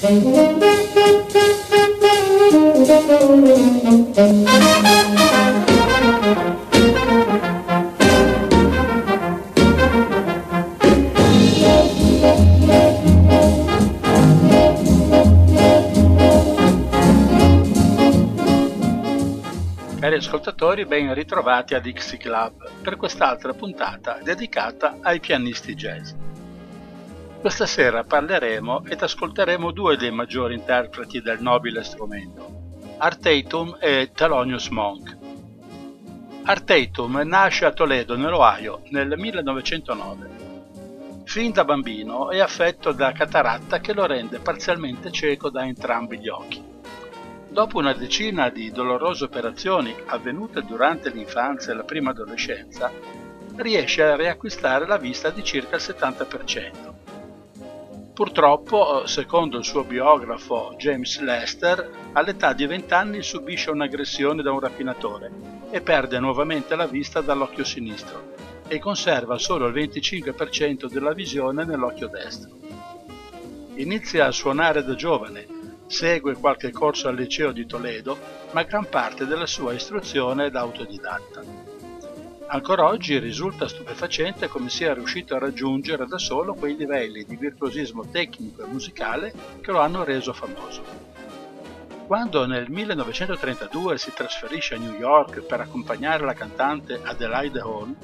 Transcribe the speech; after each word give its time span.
Cari 0.00 0.14
ascoltatori, 20.16 20.86
ben 20.86 21.12
ritrovati 21.12 21.74
a 21.74 21.78
Dixie 21.78 22.16
Club 22.16 22.70
per 22.80 22.96
quest'altra 22.96 23.52
puntata 23.52 24.18
dedicata 24.22 24.96
ai 25.02 25.20
pianisti 25.20 25.74
jazz. 25.74 26.12
Questa 27.40 27.64
sera 27.64 28.04
parleremo 28.04 28.84
ed 28.84 29.00
ascolteremo 29.02 29.70
due 29.70 29.96
dei 29.96 30.10
maggiori 30.10 30.54
interpreti 30.54 31.22
del 31.22 31.40
nobile 31.40 31.82
strumento, 31.82 32.96
Art 32.98 33.22
Tatum 33.22 33.78
e 33.80 34.10
Thelonious 34.14 34.68
Monk. 34.68 35.16
Art 36.42 36.64
Tatum 36.64 37.22
nasce 37.24 37.64
a 37.64 37.72
Toledo, 37.72 38.14
nell'Ohio, 38.14 38.82
nel 38.90 39.14
1909. 39.16 40.28
Fin 41.24 41.52
da 41.52 41.64
bambino 41.64 42.28
è 42.28 42.40
affetto 42.40 42.92
da 42.92 43.10
cataratta 43.12 43.80
che 43.80 43.94
lo 43.94 44.04
rende 44.04 44.38
parzialmente 44.40 45.10
cieco 45.10 45.48
da 45.48 45.64
entrambi 45.64 46.18
gli 46.18 46.28
occhi. 46.28 46.62
Dopo 47.48 47.78
una 47.78 47.94
decina 47.94 48.50
di 48.50 48.70
dolorose 48.70 49.24
operazioni 49.24 49.94
avvenute 50.08 50.60
durante 50.60 51.08
l'infanzia 51.08 51.72
e 51.72 51.76
la 51.76 51.84
prima 51.84 52.10
adolescenza, 52.10 52.92
riesce 53.56 54.02
a 54.02 54.14
riacquistare 54.14 54.86
la 54.86 54.98
vista 54.98 55.30
di 55.30 55.42
circa 55.42 55.76
il 55.76 55.82
70%. 55.82 56.89
Purtroppo, 58.20 59.06
secondo 59.06 59.56
il 59.56 59.64
suo 59.64 59.82
biografo 59.82 60.74
James 60.76 61.20
Lester, 61.20 62.10
all'età 62.12 62.52
di 62.52 62.66
20 62.66 62.92
anni 62.92 63.22
subisce 63.22 63.70
un'aggressione 63.70 64.42
da 64.42 64.52
un 64.52 64.60
rapinatore 64.60 65.30
e 65.70 65.80
perde 65.80 66.18
nuovamente 66.18 66.76
la 66.76 66.86
vista 66.86 67.22
dall'occhio 67.22 67.64
sinistro 67.64 68.34
e 68.68 68.78
conserva 68.78 69.38
solo 69.38 69.68
il 69.68 69.72
25% 69.72 70.86
della 70.92 71.14
visione 71.14 71.64
nell'occhio 71.64 72.08
destro. 72.08 72.50
Inizia 73.76 74.26
a 74.26 74.32
suonare 74.32 74.84
da 74.84 74.94
giovane 74.94 75.46
Segue 75.86 76.34
qualche 76.34 76.70
corso 76.70 77.08
al 77.08 77.16
liceo 77.16 77.52
di 77.52 77.64
Toledo, 77.64 78.18
ma 78.50 78.64
gran 78.64 78.86
parte 78.86 79.24
della 79.24 79.46
sua 79.46 79.72
istruzione 79.72 80.44
è 80.44 80.50
da 80.50 80.60
autodidatta. 80.60 81.69
Ancora 82.52 82.84
oggi 82.86 83.16
risulta 83.20 83.68
stupefacente 83.68 84.48
come 84.48 84.70
sia 84.70 84.92
riuscito 84.92 85.36
a 85.36 85.38
raggiungere 85.38 86.04
da 86.06 86.18
solo 86.18 86.54
quei 86.54 86.74
livelli 86.74 87.24
di 87.24 87.36
virtuosismo 87.36 88.08
tecnico 88.10 88.64
e 88.64 88.66
musicale 88.66 89.32
che 89.60 89.70
lo 89.70 89.78
hanno 89.78 90.02
reso 90.02 90.32
famoso. 90.32 90.82
Quando 92.08 92.46
nel 92.46 92.68
1932 92.68 93.98
si 93.98 94.12
trasferisce 94.12 94.74
a 94.74 94.78
New 94.78 94.94
York 94.94 95.42
per 95.42 95.60
accompagnare 95.60 96.24
la 96.24 96.34
cantante 96.34 97.00
Adelaide 97.00 97.60
Hall, 97.60 97.94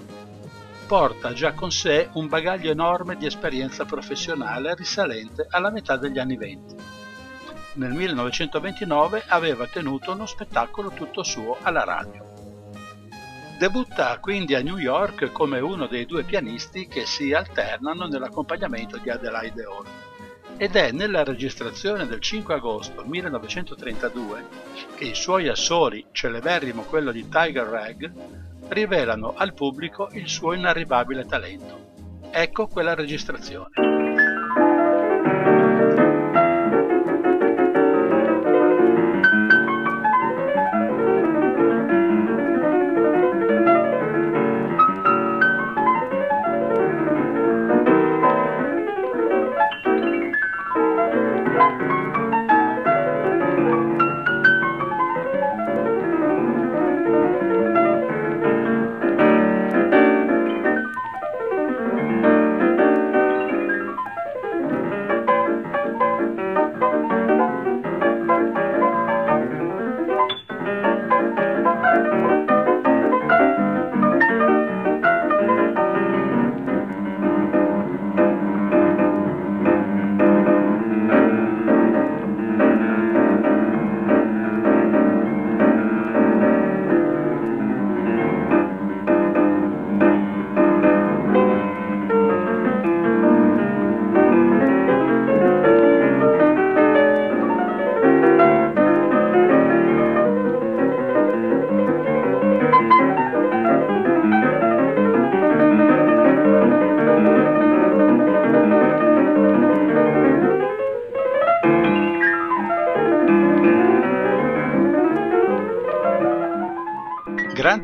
porta 0.87 1.33
già 1.33 1.53
con 1.53 1.73
sé 1.73 2.09
un 2.13 2.29
bagaglio 2.29 2.71
enorme 2.71 3.17
di 3.17 3.27
esperienza 3.27 3.85
professionale 3.85 4.77
risalente 4.77 5.49
alla 5.51 5.73
metà 5.73 5.97
degli 5.97 6.21
anni 6.21 6.37
venti 6.37 6.77
nel 7.77 7.93
1929 7.93 9.25
aveva 9.27 9.67
tenuto 9.67 10.13
uno 10.13 10.25
spettacolo 10.25 10.91
tutto 10.91 11.23
suo 11.23 11.59
alla 11.61 11.85
radio. 11.85 12.26
Debutta 13.59 14.19
quindi 14.19 14.55
a 14.55 14.61
New 14.61 14.77
York 14.77 15.33
come 15.33 15.61
uno 15.61 15.87
dei 15.87 16.05
due 16.05 16.25
pianisti 16.25 16.87
che 16.87 17.07
si 17.07 17.33
alternano 17.33 18.07
nell'accompagnamento 18.07 18.99
di 18.99 19.09
Adelaide 19.09 19.63
Hall 19.65 19.87
ed 20.59 20.77
è 20.77 20.93
nella 20.93 21.25
registrazione 21.25 22.07
del 22.07 22.21
5 22.21 22.55
agosto 22.55 23.03
1932 23.07 24.45
che 24.95 25.05
i 25.05 25.15
suoi 25.15 25.49
assoli, 25.49 26.05
celeberrimo 26.13 26.83
quello 26.83 27.11
di 27.13 27.29
Tiger 27.31 27.67
Rag, 27.67 28.13
rivelano 28.69 29.33
al 29.35 29.55
pubblico 29.55 30.11
il 30.13 30.29
suo 30.29 30.53
inarrivabile 30.53 31.25
talento. 31.25 31.85
Ecco 32.31 32.67
quella 32.67 32.95
registrazione. 32.95 33.96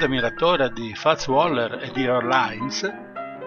Grande 0.02 0.06
ammiratore 0.06 0.72
di 0.72 0.94
Fats 0.94 1.28
Waller 1.28 1.78
e 1.80 1.90
di 1.92 2.04
Earl 2.04 2.30
Hines, 2.32 2.92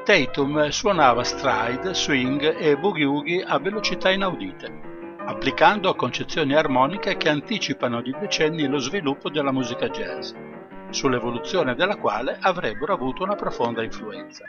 Tatum 0.06 0.70
suonava 0.70 1.24
stride, 1.24 1.94
swing 1.94 2.58
e 2.58 2.78
boogie-woogie 2.78 3.44
a 3.44 3.60
velocità 3.60 4.10
inaudite, 4.10 4.72
applicando 5.26 5.94
concezioni 5.96 6.56
armoniche 6.56 7.18
che 7.18 7.30
anticipano 7.30 8.02
di 8.02 8.16
decenni 8.18 8.68
lo 8.68 8.78
sviluppo 8.78 9.30
della 9.30 9.52
musica 9.52 9.90
jazz, 9.90 10.34
sull'evoluzione 10.92 11.76
della 11.76 11.98
quale 11.98 12.38
avrebbero 12.40 12.94
avuto 12.94 13.24
una 13.24 13.36
profonda 13.36 13.84
influenza. 13.84 14.46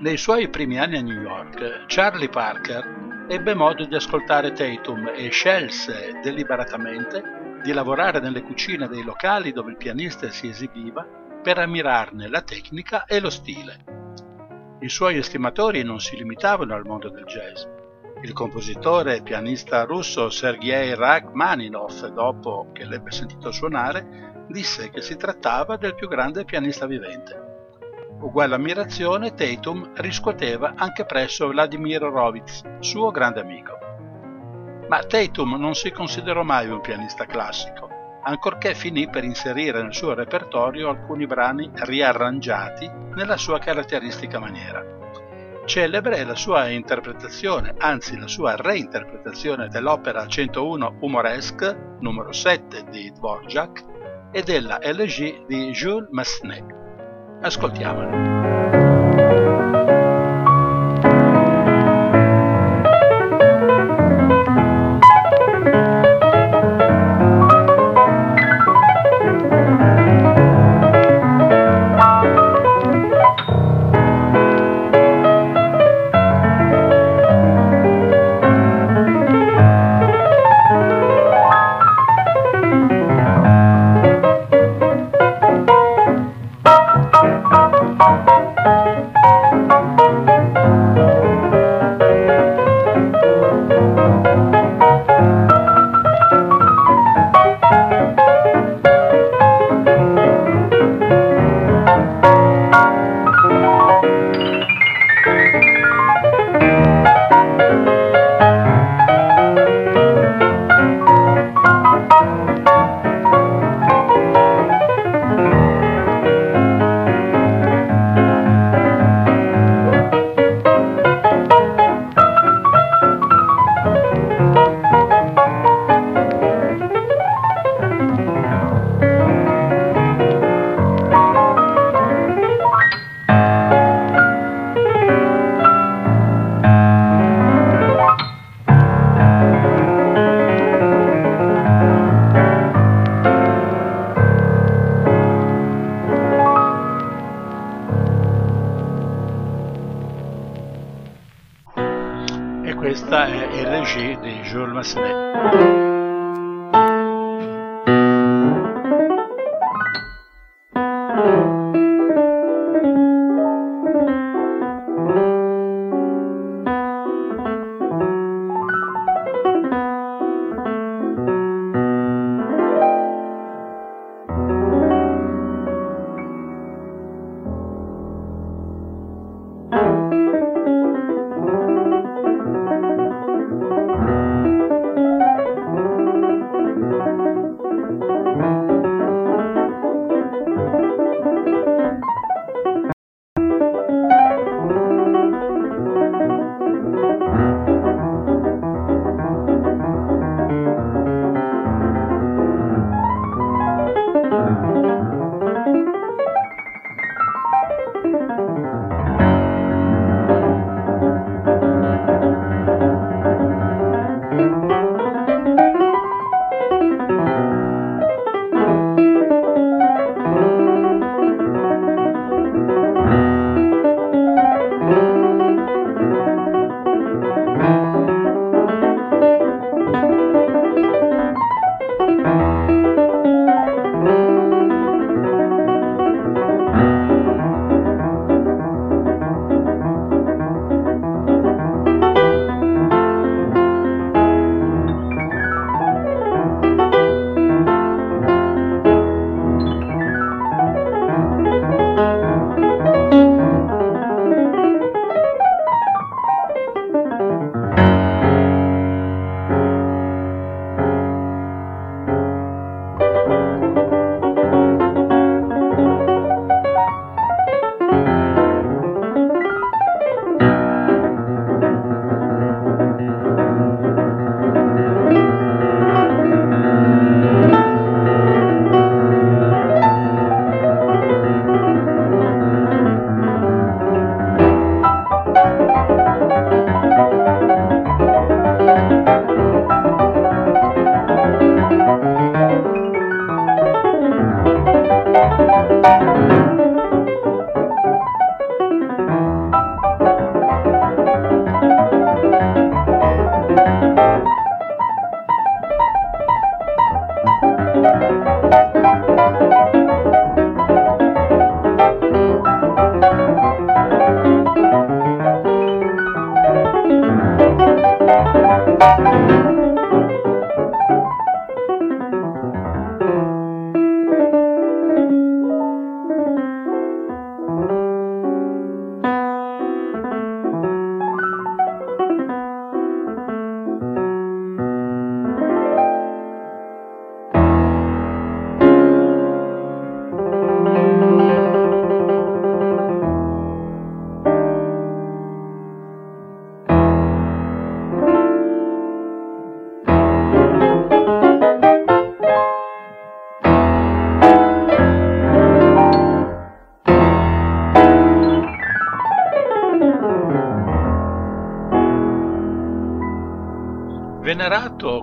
Nei 0.00 0.18
suoi 0.18 0.48
primi 0.48 0.78
anni 0.78 0.98
a 0.98 1.02
New 1.02 1.22
York, 1.22 1.84
Charlie 1.86 2.28
Parker 2.28 3.24
ebbe 3.28 3.54
modo 3.54 3.84
di 3.84 3.94
ascoltare 3.94 4.52
Tatum 4.52 5.12
e 5.14 5.30
scelse 5.30 6.18
deliberatamente 6.22 7.39
di 7.62 7.72
lavorare 7.72 8.20
nelle 8.20 8.42
cucine 8.42 8.88
dei 8.88 9.02
locali 9.02 9.52
dove 9.52 9.70
il 9.70 9.76
pianista 9.76 10.30
si 10.30 10.48
esibiva 10.48 11.06
per 11.42 11.58
ammirarne 11.58 12.28
la 12.28 12.42
tecnica 12.42 13.04
e 13.04 13.20
lo 13.20 13.30
stile. 13.30 13.98
I 14.80 14.88
suoi 14.88 15.18
estimatori 15.18 15.82
non 15.82 16.00
si 16.00 16.16
limitavano 16.16 16.74
al 16.74 16.86
mondo 16.86 17.10
del 17.10 17.24
jazz. 17.24 17.64
Il 18.22 18.32
compositore 18.32 19.16
e 19.16 19.22
pianista 19.22 19.84
russo 19.84 20.28
Sergei 20.28 20.94
Rachmaninov, 20.94 22.06
dopo 22.08 22.68
che 22.72 22.84
l'ebbe 22.84 23.10
sentito 23.10 23.50
suonare, 23.50 24.44
disse 24.48 24.90
che 24.90 25.00
si 25.00 25.16
trattava 25.16 25.76
del 25.76 25.94
più 25.94 26.08
grande 26.08 26.44
pianista 26.44 26.86
vivente. 26.86 27.48
Uguale 28.20 28.54
ammirazione 28.54 29.32
Tatum 29.32 29.92
riscuoteva 29.94 30.74
anche 30.76 31.06
presso 31.06 31.48
Vladimir 31.48 32.04
Horowitz, 32.04 32.62
suo 32.80 33.10
grande 33.10 33.40
amico. 33.40 33.79
Ma 34.90 35.04
Tatum 35.04 35.54
non 35.54 35.76
si 35.76 35.92
considerò 35.92 36.42
mai 36.42 36.68
un 36.68 36.80
pianista 36.80 37.24
classico, 37.24 37.88
ancorché 38.24 38.74
finì 38.74 39.08
per 39.08 39.22
inserire 39.22 39.80
nel 39.80 39.94
suo 39.94 40.14
repertorio 40.14 40.88
alcuni 40.88 41.26
brani 41.26 41.70
riarrangiati 41.72 42.90
nella 43.14 43.36
sua 43.36 43.60
caratteristica 43.60 44.40
maniera. 44.40 44.84
Celebre 45.64 46.16
è 46.16 46.24
la 46.24 46.34
sua 46.34 46.66
interpretazione, 46.70 47.72
anzi 47.78 48.18
la 48.18 48.26
sua 48.26 48.56
reinterpretazione 48.56 49.68
dell'opera 49.68 50.26
101 50.26 50.96
Humoresque 50.98 51.98
numero 52.00 52.32
7 52.32 52.86
di 52.90 53.12
Dvorak 53.12 53.84
e 54.32 54.42
della 54.42 54.82
Elegie 54.82 55.44
di 55.46 55.70
Jules 55.70 56.08
Massenet. 56.10 56.66
Ascoltiamolo. 57.42 58.89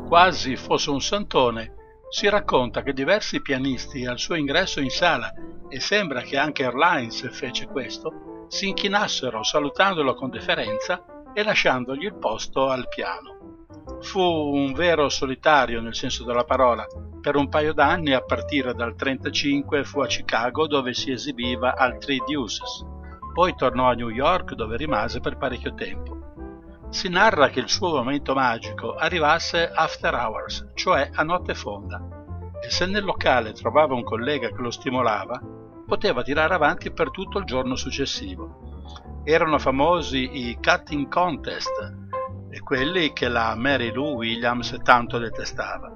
Quasi 0.08 0.56
fosse 0.56 0.90
un 0.90 1.02
santone, 1.02 1.74
si 2.10 2.30
racconta 2.30 2.82
che 2.82 2.94
diversi 2.94 3.42
pianisti 3.42 4.06
al 4.06 4.18
suo 4.18 4.36
ingresso 4.36 4.80
in 4.80 4.90
sala, 4.90 5.34
e 5.68 5.82
sembra 5.82 6.22
che 6.22 6.38
anche 6.38 6.64
Erlines 6.64 7.30
fece 7.32 7.68
questo, 7.68 8.46
si 8.48 8.70
inchinassero 8.70 9.44
salutandolo 9.44 10.14
con 10.16 10.30
deferenza 10.30 11.04
e 11.34 11.44
lasciandogli 11.44 12.06
il 12.06 12.16
posto 12.16 12.70
al 12.70 12.88
piano. 12.88 13.66
Fu 14.00 14.22
un 14.22 14.72
vero 14.72 15.10
solitario 15.10 15.82
nel 15.82 15.96
senso 15.96 16.24
della 16.24 16.46
parola. 16.46 16.86
Per 17.20 17.36
un 17.36 17.50
paio 17.50 17.74
d'anni, 17.74 18.14
a 18.14 18.22
partire 18.22 18.74
dal 18.74 18.96
1935, 18.98 19.84
fu 19.84 20.00
a 20.00 20.08
Chicago 20.08 20.68
dove 20.68 20.94
si 20.94 21.12
esibiva 21.12 21.76
al 21.76 21.98
Three 21.98 22.24
Deuces. 22.26 22.86
Poi 23.34 23.54
tornò 23.56 23.90
a 23.90 23.94
New 23.94 24.10
York 24.10 24.54
dove 24.54 24.78
rimase 24.78 25.20
per 25.20 25.38
parecchio 25.38 25.74
tempo. 25.74 26.17
Si 26.90 27.10
narra 27.10 27.50
che 27.50 27.60
il 27.60 27.70
suo 27.70 27.96
momento 27.96 28.34
magico 28.34 28.96
arrivasse 28.96 29.70
after 29.70 30.14
hours, 30.14 30.70
cioè 30.74 31.10
a 31.14 31.24
notte 31.24 31.54
fonda, 31.54 32.02
e 32.64 32.70
se 32.70 32.86
nel 32.86 33.04
locale 33.04 33.52
trovava 33.52 33.94
un 33.94 34.04
collega 34.04 34.50
che 34.50 34.62
lo 34.62 34.72
stimolava, 34.72 35.40
poteva 35.86 36.24
tirare 36.24 36.54
avanti 36.54 36.92
per 36.92 37.12
tutto 37.12 37.40
il 37.40 37.46
giorno 37.46 37.76
successivo. 37.76 39.22
Erano 39.26 39.60
famosi 39.60 40.48
i 40.48 40.58
cutting 40.62 41.10
contest, 41.10 41.94
e 42.50 42.60
quelli 42.62 43.12
che 43.12 43.28
la 43.28 43.54
Mary 43.56 43.92
Lou 43.92 44.16
Williams 44.16 44.78
tanto 44.82 45.18
detestava. 45.18 45.92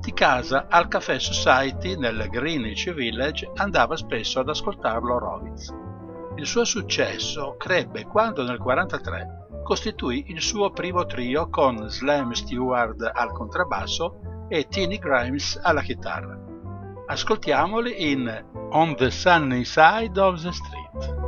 Di 0.00 0.12
casa 0.12 0.66
al 0.68 0.86
Café 0.88 1.18
Society 1.18 1.96
nel 1.96 2.28
Greenwich 2.28 2.92
Village 2.92 3.50
andava 3.54 3.96
spesso 3.96 4.38
ad 4.38 4.48
ascoltarlo 4.48 5.14
Horowitz. 5.14 5.74
Il 6.36 6.46
suo 6.46 6.64
successo 6.64 7.56
crebbe 7.56 8.04
quando 8.04 8.44
nel 8.44 8.60
1943 8.60 9.47
costituì 9.68 10.24
il 10.28 10.40
suo 10.40 10.70
primo 10.70 11.04
trio 11.04 11.50
con 11.50 11.90
Slam 11.90 12.32
Stewart 12.32 13.02
al 13.12 13.32
contrabbasso 13.32 14.46
e 14.48 14.66
Teeny 14.66 14.96
Grimes 14.98 15.60
alla 15.62 15.82
chitarra. 15.82 16.38
Ascoltiamoli 17.06 18.10
in 18.10 18.46
On 18.70 18.96
the 18.96 19.10
Sunny 19.10 19.64
Side 19.64 20.18
of 20.18 20.40
the 20.40 20.52
Street. 20.52 21.27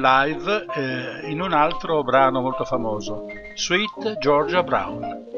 Live 0.00 0.66
eh, 0.74 1.30
in 1.30 1.40
un 1.40 1.52
altro 1.52 2.02
brano 2.02 2.40
molto 2.40 2.64
famoso, 2.64 3.26
Sweet 3.54 4.18
Georgia 4.18 4.62
Brown. 4.62 5.28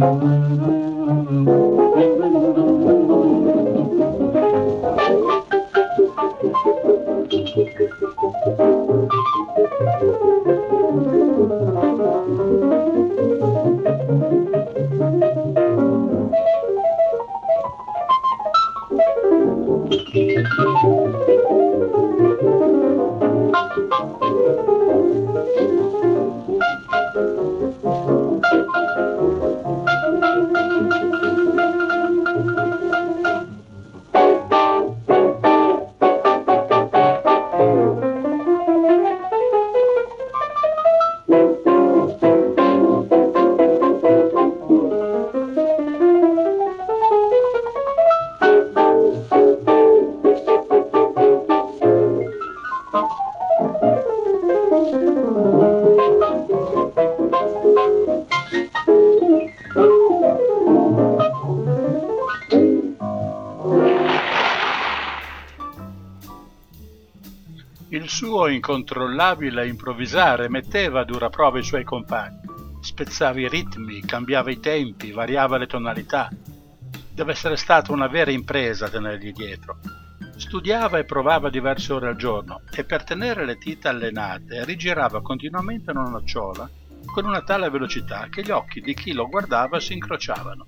Suo 0.00 0.79
incontrollabile 68.70 69.66
improvvisare 69.66 70.48
metteva 70.48 71.00
a 71.00 71.04
dura 71.04 71.28
prova 71.28 71.58
i 71.58 71.64
suoi 71.64 71.82
compagni. 71.82 72.40
Spezzava 72.80 73.40
i 73.40 73.48
ritmi, 73.48 74.00
cambiava 74.00 74.50
i 74.50 74.60
tempi, 74.60 75.10
variava 75.10 75.58
le 75.58 75.66
tonalità. 75.66 76.30
Deve 77.12 77.32
essere 77.32 77.56
stata 77.56 77.92
una 77.92 78.06
vera 78.06 78.30
impresa 78.30 78.88
tenergli 78.88 79.32
dietro. 79.32 79.78
Studiava 80.36 80.98
e 80.98 81.04
provava 81.04 81.50
diverse 81.50 81.92
ore 81.92 82.08
al 82.08 82.16
giorno 82.16 82.62
e 82.72 82.84
per 82.84 83.04
tenere 83.04 83.44
le 83.44 83.56
dita 83.56 83.90
allenate 83.90 84.64
rigirava 84.64 85.20
continuamente 85.20 85.90
una 85.90 86.08
nocciola 86.08 86.70
con 87.12 87.24
una 87.24 87.42
tale 87.42 87.68
velocità 87.68 88.28
che 88.30 88.42
gli 88.42 88.50
occhi 88.50 88.80
di 88.80 88.94
chi 88.94 89.12
lo 89.12 89.28
guardava 89.28 89.80
si 89.80 89.92
incrociavano. 89.92 90.66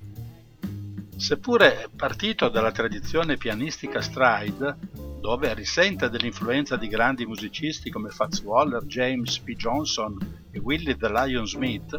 Seppure 1.16 1.88
partito 1.94 2.48
dalla 2.48 2.72
tradizione 2.72 3.36
pianistica 3.36 4.00
stride, 4.00 4.76
dove 5.22 5.54
risente 5.54 6.10
dell'influenza 6.10 6.74
di 6.76 6.88
grandi 6.88 7.24
musicisti 7.24 7.90
come 7.90 8.10
Fats 8.10 8.42
Waller, 8.42 8.84
James 8.86 9.38
P. 9.38 9.52
Johnson 9.54 10.18
e 10.50 10.58
Willie 10.58 10.96
the 10.96 11.08
Lion 11.08 11.46
Smith, 11.46 11.98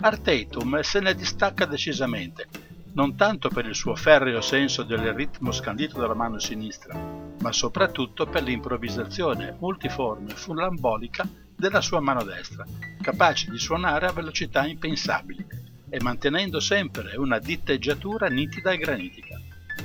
Artatum 0.00 0.80
se 0.80 1.00
ne 1.00 1.14
distacca 1.14 1.66
decisamente, 1.66 2.48
non 2.94 3.14
tanto 3.14 3.50
per 3.50 3.66
il 3.66 3.74
suo 3.74 3.94
ferreo 3.94 4.40
senso 4.40 4.84
del 4.84 5.12
ritmo 5.12 5.52
scandito 5.52 5.98
dalla 5.98 6.14
mano 6.14 6.38
sinistra, 6.38 6.98
ma 7.40 7.52
soprattutto 7.52 8.24
per 8.24 8.42
l'improvvisazione 8.42 9.54
multiforme 9.60 10.32
e 10.32 10.36
fullambolica 10.36 11.28
della 11.54 11.82
sua 11.82 12.00
mano 12.00 12.24
destra, 12.24 12.64
capace 13.02 13.50
di 13.50 13.58
suonare 13.58 14.06
a 14.06 14.12
velocità 14.12 14.66
impensabili 14.66 15.44
e 15.90 16.00
mantenendo 16.00 16.58
sempre 16.58 17.16
una 17.16 17.38
ditteggiatura 17.38 18.28
nitida 18.28 18.72
e 18.72 18.78
granitica. 18.78 19.38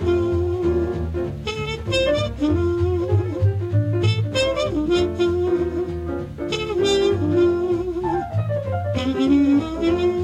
Müzik 9.14 10.23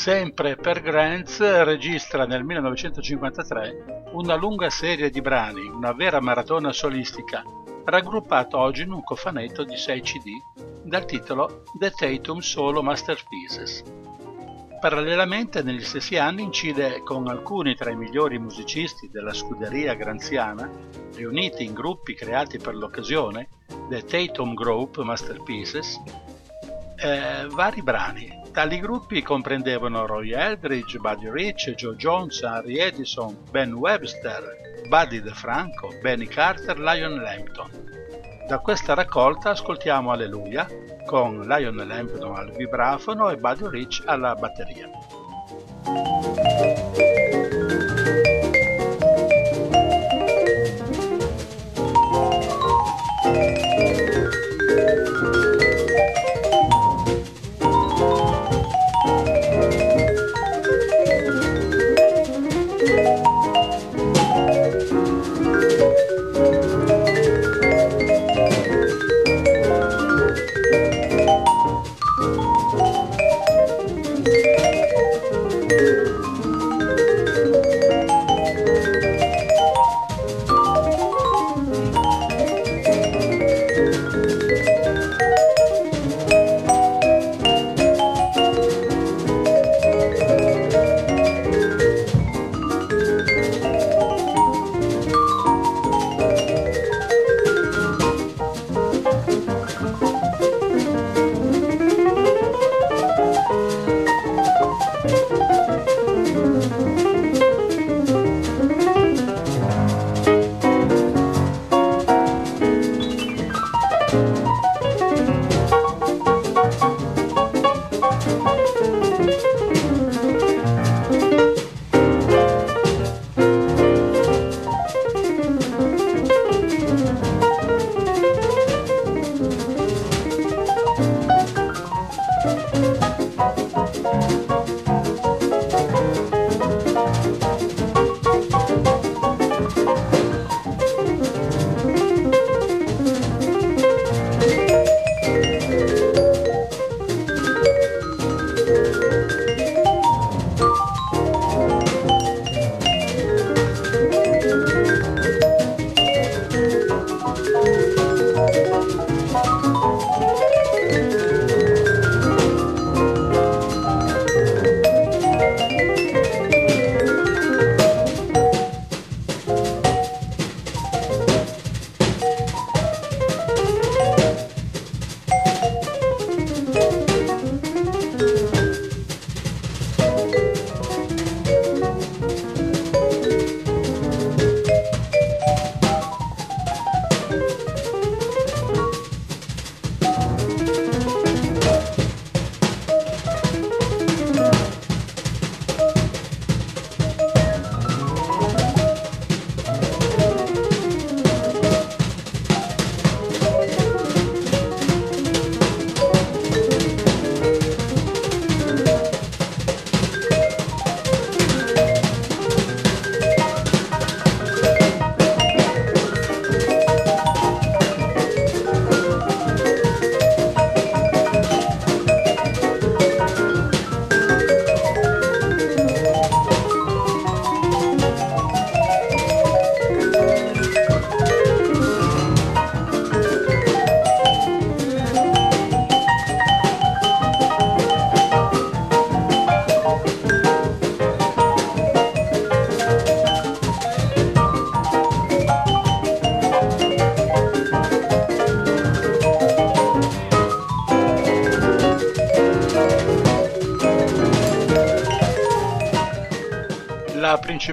Sempre 0.00 0.56
per 0.56 0.80
Grants 0.80 1.40
registra 1.62 2.24
nel 2.24 2.42
1953 2.42 4.04
una 4.12 4.34
lunga 4.34 4.70
serie 4.70 5.10
di 5.10 5.20
brani, 5.20 5.68
una 5.68 5.92
vera 5.92 6.22
maratona 6.22 6.72
solistica, 6.72 7.42
raggruppato 7.84 8.56
oggi 8.56 8.80
in 8.80 8.92
un 8.92 9.02
cofanetto 9.02 9.62
di 9.62 9.76
6 9.76 10.00
CD 10.00 10.30
dal 10.84 11.04
titolo 11.04 11.64
The 11.78 11.90
Tatum 11.90 12.38
Solo 12.38 12.82
Masterpieces. 12.82 13.82
Parallelamente 14.80 15.62
negli 15.62 15.84
stessi 15.84 16.16
anni 16.16 16.44
incide 16.44 17.02
con 17.04 17.28
alcuni 17.28 17.74
tra 17.74 17.90
i 17.90 17.96
migliori 17.96 18.38
musicisti 18.38 19.10
della 19.12 19.34
scuderia 19.34 19.92
granziana, 19.92 20.66
riuniti 21.14 21.62
in 21.62 21.74
gruppi 21.74 22.14
creati 22.14 22.56
per 22.56 22.74
l'occasione, 22.74 23.48
The 23.90 24.02
Tatum 24.02 24.54
Group 24.54 25.02
Masterpieces, 25.02 26.00
eh, 26.96 27.46
vari 27.50 27.82
brani 27.82 28.39
Tali 28.52 28.80
gruppi 28.80 29.22
comprendevano 29.22 30.06
Roy 30.06 30.32
Eldridge, 30.32 30.98
Buddy 30.98 31.30
Rich, 31.30 31.74
Joe 31.74 31.94
Jones, 31.94 32.42
Harry 32.42 32.78
Edison, 32.78 33.36
Ben 33.50 33.72
Webster, 33.72 34.56
Buddy 34.88 35.20
DeFranco, 35.20 35.94
Benny 36.02 36.26
Carter, 36.26 36.78
Lion 36.78 37.20
Lampton. 37.20 37.70
Da 38.48 38.58
questa 38.58 38.94
raccolta 38.94 39.50
ascoltiamo 39.50 40.10
Alleluia 40.10 40.66
con 41.06 41.42
Lion 41.42 41.76
Lampton 41.76 42.34
al 42.34 42.50
vibrafono 42.50 43.30
e 43.30 43.36
Buddy 43.36 43.68
Rich 43.68 44.02
alla 44.06 44.34
batteria. 44.34 44.90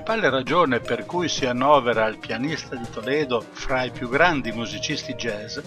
Principale 0.07 0.29
ragione 0.29 0.79
per 0.79 1.05
cui 1.05 1.27
si 1.27 1.45
annovera 1.45 2.07
il 2.07 2.17
pianista 2.17 2.77
di 2.77 2.89
Toledo 2.89 3.41
fra 3.41 3.83
i 3.83 3.91
più 3.91 4.07
grandi 4.07 4.53
musicisti 4.53 5.15
jazz 5.15 5.59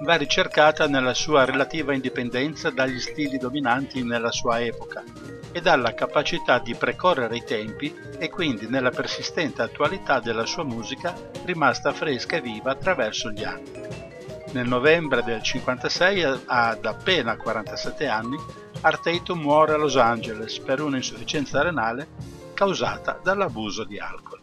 va 0.00 0.16
ricercata 0.16 0.88
nella 0.88 1.14
sua 1.14 1.44
relativa 1.44 1.94
indipendenza 1.94 2.70
dagli 2.70 2.98
stili 2.98 3.38
dominanti 3.38 4.02
nella 4.02 4.32
sua 4.32 4.60
epoca 4.60 5.04
e 5.52 5.60
dalla 5.60 5.94
capacità 5.94 6.58
di 6.58 6.74
precorrere 6.74 7.36
i 7.36 7.44
tempi 7.44 7.94
e 8.18 8.28
quindi 8.30 8.66
nella 8.66 8.90
persistente 8.90 9.62
attualità 9.62 10.18
della 10.18 10.44
sua 10.44 10.64
musica 10.64 11.14
rimasta 11.44 11.92
fresca 11.92 12.38
e 12.38 12.40
viva 12.40 12.72
attraverso 12.72 13.30
gli 13.30 13.44
anni. 13.44 13.70
Nel 14.54 14.66
novembre 14.66 15.22
del 15.22 15.42
56, 15.42 16.22
ad 16.46 16.84
appena 16.84 17.36
47 17.36 18.08
anni, 18.08 18.36
Arteito 18.80 19.36
muore 19.36 19.74
a 19.74 19.76
Los 19.76 19.96
Angeles 19.96 20.58
per 20.58 20.80
un'insufficienza 20.80 21.62
renale 21.62 22.27
causata 22.58 23.20
dall'abuso 23.22 23.84
di 23.84 24.00
alcol. 24.00 24.40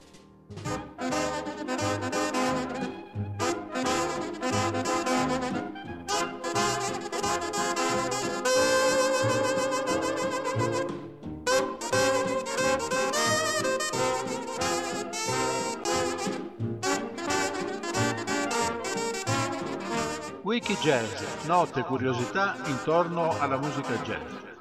Wiki 20.43 20.77
Jazz, 20.77 21.45
note 21.47 21.81
e 21.81 21.83
curiosità 21.83 22.55
intorno 22.67 23.37
alla 23.37 23.57
musica 23.57 23.93
jazz. 24.03 24.54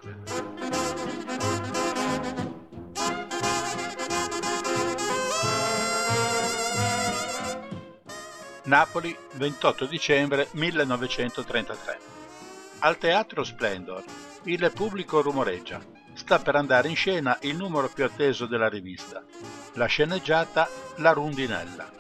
Napoli, 8.65 9.15
28 9.35 9.85
dicembre 9.85 10.49
1933. 10.53 11.99
Al 12.79 12.97
Teatro 12.97 13.45
Splendor, 13.45 14.03
Il 14.45 14.73
pubblico 14.75 15.21
rumoreggia. 15.21 15.83
Sta 16.15 16.39
per 16.39 16.57
andare 16.57 16.89
in 16.89 16.97
scena 16.97 17.37
il 17.43 17.57
numero 17.57 17.89
più 17.89 18.05
atteso 18.05 18.47
della 18.47 18.69
rivista, 18.69 19.23
la 19.75 19.85
sceneggiata 19.85 20.69
La 20.97 21.13
Rundinella, 21.13 21.91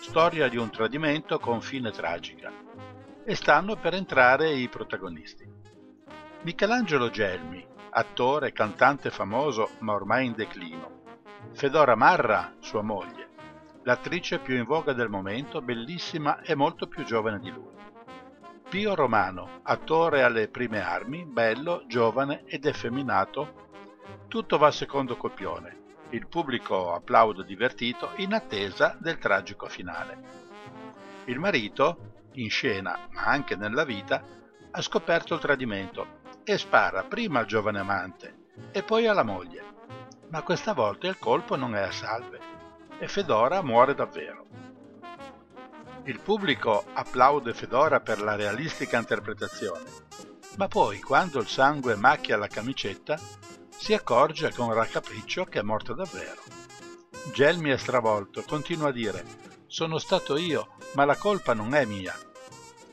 storia 0.00 0.48
di 0.48 0.56
un 0.56 0.70
tradimento 0.70 1.38
con 1.38 1.60
fine 1.60 1.92
tragica. 1.92 2.50
E 3.24 3.34
stanno 3.36 3.76
per 3.76 3.94
entrare 3.94 4.52
i 4.52 4.68
protagonisti. 4.68 5.48
Michelangelo 6.42 7.08
Gelmi, 7.08 7.64
attore 7.90 8.48
e 8.48 8.52
cantante 8.52 9.10
famoso 9.10 9.70
ma 9.80 9.92
ormai 9.92 10.26
in 10.26 10.32
declino. 10.32 11.02
Fedora 11.52 11.94
Marra, 11.94 12.54
sua 12.58 12.82
moglie, 12.82 13.23
l'attrice 13.84 14.38
più 14.38 14.56
in 14.56 14.64
voga 14.64 14.92
del 14.92 15.08
momento, 15.08 15.60
bellissima 15.60 16.40
e 16.40 16.54
molto 16.54 16.86
più 16.86 17.04
giovane 17.04 17.38
di 17.38 17.50
lui. 17.50 17.72
Pio 18.68 18.94
Romano, 18.94 19.60
attore 19.62 20.22
alle 20.22 20.48
prime 20.48 20.80
armi, 20.80 21.24
bello, 21.24 21.84
giovane 21.86 22.44
ed 22.46 22.64
effeminato, 22.64 23.62
tutto 24.26 24.58
va 24.58 24.70
secondo 24.70 25.16
copione. 25.16 25.82
Il 26.10 26.26
pubblico 26.28 26.94
applaude 26.94 27.44
divertito 27.44 28.10
in 28.16 28.32
attesa 28.32 28.96
del 28.98 29.18
tragico 29.18 29.68
finale. 29.68 30.42
Il 31.26 31.38
marito, 31.38 32.12
in 32.32 32.50
scena 32.50 32.98
ma 33.12 33.22
anche 33.24 33.54
nella 33.54 33.84
vita, 33.84 34.24
ha 34.70 34.80
scoperto 34.80 35.34
il 35.34 35.40
tradimento 35.40 36.22
e 36.42 36.58
spara 36.58 37.04
prima 37.04 37.40
al 37.40 37.46
giovane 37.46 37.78
amante 37.78 38.36
e 38.72 38.82
poi 38.82 39.06
alla 39.06 39.22
moglie. 39.22 39.62
Ma 40.30 40.42
questa 40.42 40.72
volta 40.72 41.06
il 41.06 41.18
colpo 41.18 41.54
non 41.54 41.76
è 41.76 41.80
a 41.80 41.92
salve 41.92 42.53
e 42.98 43.08
Fedora 43.08 43.62
muore 43.62 43.94
davvero. 43.94 44.46
Il 46.04 46.20
pubblico 46.20 46.84
applaude 46.92 47.54
Fedora 47.54 48.00
per 48.00 48.20
la 48.20 48.36
realistica 48.36 48.98
interpretazione, 48.98 49.90
ma 50.56 50.68
poi, 50.68 51.00
quando 51.00 51.40
il 51.40 51.48
sangue 51.48 51.96
macchia 51.96 52.36
la 52.36 52.46
camicetta, 52.46 53.18
si 53.70 53.92
accorge 53.92 54.52
con 54.52 54.72
raccapriccio 54.72 55.44
che 55.44 55.60
è 55.60 55.62
morta 55.62 55.94
davvero. 55.94 56.42
Gelmi 57.32 57.70
è 57.70 57.76
stravolto, 57.76 58.42
continua 58.46 58.88
a 58.88 58.92
dire: 58.92 59.24
Sono 59.66 59.98
stato 59.98 60.36
io, 60.36 60.76
ma 60.94 61.04
la 61.04 61.16
colpa 61.16 61.54
non 61.54 61.74
è 61.74 61.84
mia. 61.84 62.16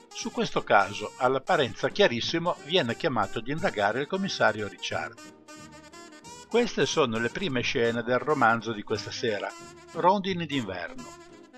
Su 0.08 0.32
questo 0.32 0.64
caso, 0.64 1.14
all'apparenza 1.18 1.90
chiarissimo, 1.90 2.56
viene 2.66 2.96
chiamato 2.96 3.40
ad 3.40 3.48
indagare 3.48 4.02
il 4.02 4.08
commissario 4.08 4.68
Ricciardi. 4.68 5.40
Queste 6.48 6.86
sono 6.86 7.18
le 7.18 7.30
prime 7.30 7.62
scene 7.62 8.04
del 8.04 8.20
romanzo 8.20 8.74
di 8.74 8.84
questa 8.84 9.12
sera, 9.12 9.50
Rondini 9.94 10.46
d'inverno 10.46 11.04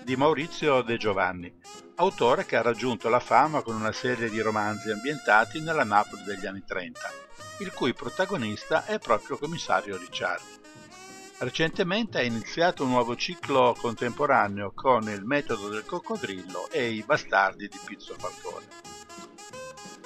di 0.02 0.16
Maurizio 0.16 0.82
De 0.82 0.96
Giovanni, 0.96 1.54
autore 1.94 2.44
che 2.44 2.56
ha 2.56 2.62
raggiunto 2.62 3.08
la 3.08 3.20
fama 3.20 3.62
con 3.62 3.76
una 3.76 3.92
serie 3.92 4.28
di 4.28 4.40
romanzi 4.40 4.90
ambientati 4.90 5.60
nella 5.60 5.84
Napoli 5.84 6.24
degli 6.24 6.44
anni 6.44 6.64
30, 6.66 7.00
il 7.60 7.72
cui 7.72 7.94
protagonista 7.94 8.86
è 8.86 8.98
proprio 8.98 9.38
commissario 9.38 9.96
Ricciardi. 9.96 10.62
Recentemente 11.38 12.18
ha 12.18 12.22
iniziato 12.22 12.82
un 12.82 12.90
nuovo 12.90 13.14
ciclo 13.14 13.76
contemporaneo 13.78 14.72
con 14.72 15.08
Il 15.08 15.24
metodo 15.24 15.68
del 15.68 15.84
coccodrillo 15.84 16.68
e 16.72 16.90
I 16.90 17.04
bastardi 17.04 17.68
di 17.68 17.78
Pizzo 17.84 18.16
Falcone. 18.18 18.66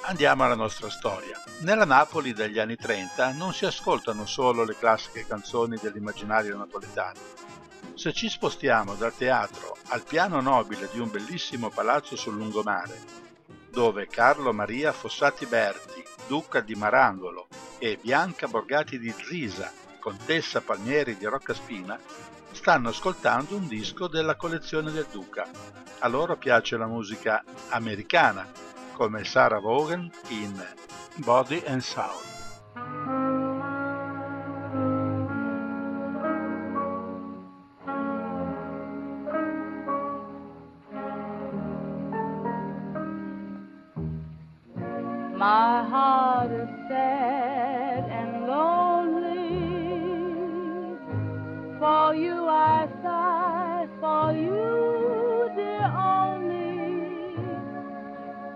Andiamo 0.01 0.43
alla 0.43 0.55
nostra 0.55 0.89
storia. 0.91 1.41
Nella 1.61 1.85
Napoli 1.85 2.33
degli 2.33 2.59
anni 2.59 2.75
30 2.75 3.31
non 3.31 3.53
si 3.53 3.65
ascoltano 3.65 4.27
solo 4.27 4.63
le 4.63 4.77
classiche 4.77 5.25
canzoni 5.25 5.77
dell'immaginario 5.81 6.55
napoletano, 6.55 7.19
se 7.99 8.13
ci 8.13 8.29
spostiamo 8.29 8.95
dal 8.95 9.13
teatro 9.13 9.75
al 9.89 10.03
piano 10.03 10.39
nobile 10.39 10.87
di 10.89 11.01
un 11.01 11.11
bellissimo 11.11 11.69
palazzo 11.69 12.15
sul 12.15 12.37
lungomare, 12.37 12.97
dove 13.69 14.07
Carlo 14.07 14.53
Maria 14.53 14.93
Fossati 14.93 15.45
Berti, 15.45 16.01
duca 16.25 16.61
di 16.61 16.75
Marangolo, 16.75 17.49
e 17.77 17.99
Bianca 18.01 18.47
Borgati 18.47 18.97
di 18.99 19.13
Zisa, 19.21 19.69
contessa 19.99 20.61
Palmieri 20.61 21.17
di 21.17 21.25
Roccaspina, 21.25 21.99
stanno 22.51 22.87
ascoltando 22.87 23.57
un 23.57 23.67
disco 23.67 24.07
della 24.07 24.37
collezione 24.37 24.93
del 24.93 25.07
duca. 25.11 25.45
A 25.99 26.07
loro 26.07 26.37
piace 26.37 26.77
la 26.77 26.87
musica 26.87 27.43
americana, 27.67 28.49
come 28.93 29.25
Sarah 29.25 29.59
Vaughan 29.59 30.09
in 30.29 30.65
Body 31.15 31.61
and 31.65 31.81
Sound. 31.81 33.28
My 45.49 45.83
heart 45.89 46.51
is 46.51 46.69
sad 46.87 48.03
and 48.17 48.45
lonely. 48.45 49.49
For 51.79 52.13
you 52.13 52.47
I 52.47 52.87
sigh, 53.01 53.87
for 53.99 54.31
you, 54.31 55.49
dear 55.55 55.87
only. 56.13 57.33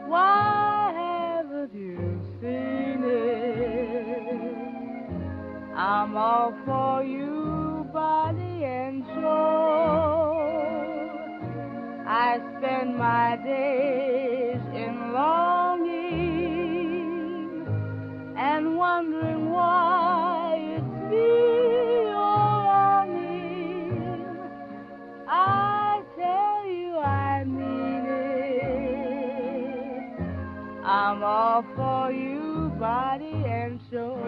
Why 0.07 0.93
haven't 1.01 1.73
you 1.73 1.97
seen 2.39 3.03
it? 3.03 4.53
I'm 5.75 6.15
all 6.15 6.53
for 6.63 7.03
you, 7.03 7.89
body 7.91 8.65
and 8.65 9.03
soul. 9.15 10.43
I 12.05 12.37
spend 12.59 12.95
my 12.99 13.35
days 13.43 14.12
wondering 19.03 19.51
why 19.51 20.55
it's 20.77 20.93
me 21.09 21.17
you're 22.07 22.57
longing. 22.71 24.25
I 25.27 26.01
tell 26.15 26.65
you 26.67 26.97
I 26.97 27.43
mean 27.43 28.05
it. 28.05 28.83
I'm 30.85 31.23
all 31.23 31.63
for 31.75 32.11
you, 32.11 32.71
body 32.79 33.43
and 33.45 33.79
soul. 33.91 34.19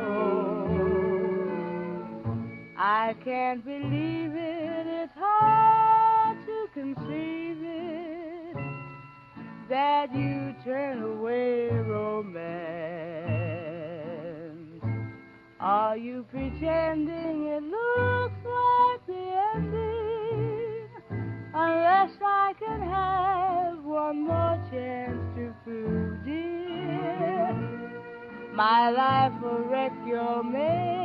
I 2.77 3.15
can't 3.23 3.63
believe 3.63 4.35
it, 4.35 4.87
it's 4.87 5.13
hard 5.17 6.37
to 6.45 6.67
conceive 6.73 7.57
it 7.61 8.57
that 9.69 10.13
you 10.13 10.53
turn 10.63 11.01
away 11.01 11.69
romance. 11.69 12.94
Are 15.65 15.97
you 15.97 16.23
pretending 16.29 17.47
it 17.47 17.63
looks 17.63 18.35
like 18.45 19.07
the 19.07 19.41
ending? 19.55 20.87
Unless 21.55 22.11
I 22.23 22.53
can 22.59 22.81
have 22.83 23.83
one 23.83 24.27
more 24.27 24.63
chance 24.69 25.17
to 25.35 25.55
prove, 25.63 26.23
dear, 26.23 27.51
my 28.53 28.91
life 28.91 29.33
will 29.41 29.63
wreck 29.67 29.91
you're 30.05 30.43
making. 30.43 31.04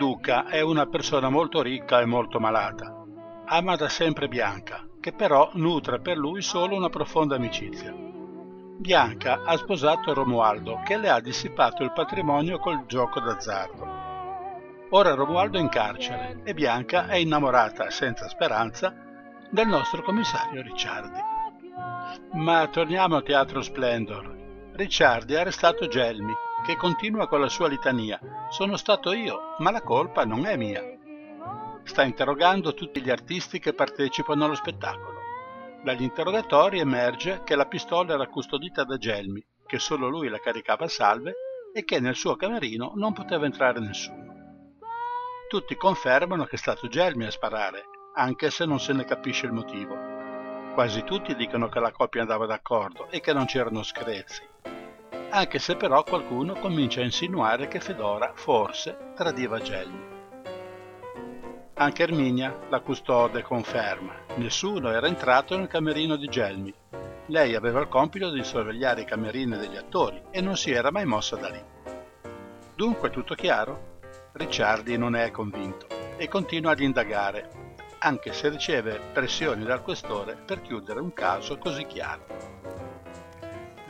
Duca 0.00 0.46
è 0.46 0.62
una 0.62 0.86
persona 0.86 1.28
molto 1.28 1.60
ricca 1.60 2.00
e 2.00 2.06
molto 2.06 2.40
malata. 2.40 3.04
Ama 3.44 3.76
da 3.76 3.90
sempre 3.90 4.28
Bianca, 4.28 4.88
che 4.98 5.12
però 5.12 5.50
nutre 5.52 6.00
per 6.00 6.16
lui 6.16 6.40
solo 6.40 6.74
una 6.74 6.88
profonda 6.88 7.34
amicizia. 7.34 7.92
Bianca 7.92 9.42
ha 9.44 9.58
sposato 9.58 10.14
Romualdo, 10.14 10.80
che 10.86 10.96
le 10.96 11.10
ha 11.10 11.20
dissipato 11.20 11.82
il 11.82 11.92
patrimonio 11.92 12.58
col 12.58 12.86
gioco 12.86 13.20
d'azzardo. 13.20 13.86
Ora 14.88 15.12
Romualdo 15.12 15.58
è 15.58 15.60
in 15.60 15.68
carcere 15.68 16.40
e 16.44 16.54
Bianca 16.54 17.06
è 17.06 17.16
innamorata, 17.16 17.90
senza 17.90 18.26
speranza, 18.26 18.94
del 19.50 19.68
nostro 19.68 20.00
commissario 20.00 20.62
Ricciardi. 20.62 21.20
Ma 22.32 22.66
torniamo 22.68 23.16
al 23.16 23.22
teatro 23.22 23.60
Splendor. 23.60 24.34
Ricciardi 24.72 25.36
ha 25.36 25.40
arrestato 25.40 25.88
Gelmi, 25.88 26.32
che 26.62 26.76
continua 26.76 27.26
con 27.26 27.40
la 27.40 27.48
sua 27.48 27.68
litania. 27.68 28.20
Sono 28.50 28.76
stato 28.76 29.12
io, 29.12 29.54
ma 29.58 29.70
la 29.70 29.82
colpa 29.82 30.24
non 30.24 30.46
è 30.46 30.56
mia. 30.56 30.82
Sta 31.84 32.02
interrogando 32.02 32.74
tutti 32.74 33.00
gli 33.00 33.10
artisti 33.10 33.58
che 33.58 33.72
partecipano 33.72 34.44
allo 34.44 34.54
spettacolo. 34.54 35.18
Dagli 35.82 36.02
interrogatori 36.02 36.78
emerge 36.78 37.42
che 37.44 37.56
la 37.56 37.66
pistola 37.66 38.14
era 38.14 38.26
custodita 38.26 38.84
da 38.84 38.98
Gelmi, 38.98 39.44
che 39.66 39.78
solo 39.78 40.08
lui 40.08 40.28
la 40.28 40.38
caricava 40.38 40.84
a 40.84 40.88
salve, 40.88 41.34
e 41.72 41.84
che 41.84 42.00
nel 42.00 42.16
suo 42.16 42.36
camerino 42.36 42.92
non 42.96 43.12
poteva 43.12 43.46
entrare 43.46 43.80
nessuno. 43.80 44.28
Tutti 45.48 45.74
confermano 45.76 46.44
che 46.44 46.56
è 46.56 46.58
stato 46.58 46.88
Gelmi 46.88 47.24
a 47.24 47.30
sparare, 47.30 47.84
anche 48.14 48.50
se 48.50 48.66
non 48.66 48.78
se 48.78 48.92
ne 48.92 49.04
capisce 49.04 49.46
il 49.46 49.52
motivo. 49.52 49.96
Quasi 50.74 51.02
tutti 51.04 51.34
dicono 51.34 51.68
che 51.68 51.80
la 51.80 51.92
coppia 51.92 52.20
andava 52.20 52.46
d'accordo 52.46 53.08
e 53.10 53.20
che 53.20 53.32
non 53.32 53.46
c'erano 53.46 53.82
screzi, 53.82 54.42
anche 55.30 55.58
se 55.58 55.76
però 55.76 56.02
qualcuno 56.02 56.54
comincia 56.54 57.00
a 57.00 57.04
insinuare 57.04 57.68
che 57.68 57.80
Fedora 57.80 58.32
forse 58.34 59.12
tradiva 59.14 59.60
Gelmi. 59.60 60.18
Anche 61.74 62.02
Erminia, 62.02 62.66
la 62.68 62.80
custode, 62.80 63.42
conferma. 63.42 64.12
Nessuno 64.34 64.90
era 64.90 65.06
entrato 65.06 65.56
nel 65.56 65.68
camerino 65.68 66.16
di 66.16 66.26
Gelmi. 66.26 66.74
Lei 67.26 67.54
aveva 67.54 67.80
il 67.80 67.88
compito 67.88 68.30
di 68.30 68.42
sorvegliare 68.42 69.02
i 69.02 69.06
camerini 69.06 69.56
degli 69.56 69.76
attori 69.76 70.20
e 70.30 70.40
non 70.40 70.56
si 70.56 70.72
era 70.72 70.90
mai 70.90 71.06
mossa 71.06 71.36
da 71.36 71.48
lì. 71.48 71.62
Dunque 72.74 73.10
tutto 73.10 73.34
chiaro? 73.34 73.98
Ricciardi 74.32 74.98
non 74.98 75.14
è 75.14 75.30
convinto 75.30 75.86
e 76.16 76.28
continua 76.28 76.72
ad 76.72 76.80
indagare, 76.80 77.48
anche 78.00 78.32
se 78.32 78.48
riceve 78.48 79.00
pressioni 79.12 79.64
dal 79.64 79.82
questore 79.82 80.36
per 80.44 80.60
chiudere 80.60 81.00
un 81.00 81.12
caso 81.12 81.56
così 81.56 81.86
chiaro. 81.86 82.26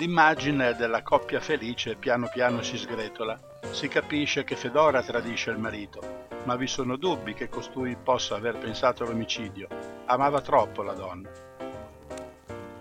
L'immagine 0.00 0.74
della 0.76 1.02
coppia 1.02 1.40
felice 1.40 1.94
piano 1.94 2.30
piano 2.32 2.62
si 2.62 2.78
sgretola. 2.78 3.38
Si 3.70 3.86
capisce 3.86 4.44
che 4.44 4.56
Fedora 4.56 5.02
tradisce 5.02 5.50
il 5.50 5.58
marito, 5.58 6.26
ma 6.44 6.56
vi 6.56 6.66
sono 6.66 6.96
dubbi 6.96 7.34
che 7.34 7.50
costui 7.50 7.98
possa 8.02 8.34
aver 8.34 8.56
pensato 8.56 9.04
all'omicidio. 9.04 9.68
Amava 10.06 10.40
troppo 10.40 10.82
la 10.82 10.94
donna. 10.94 11.28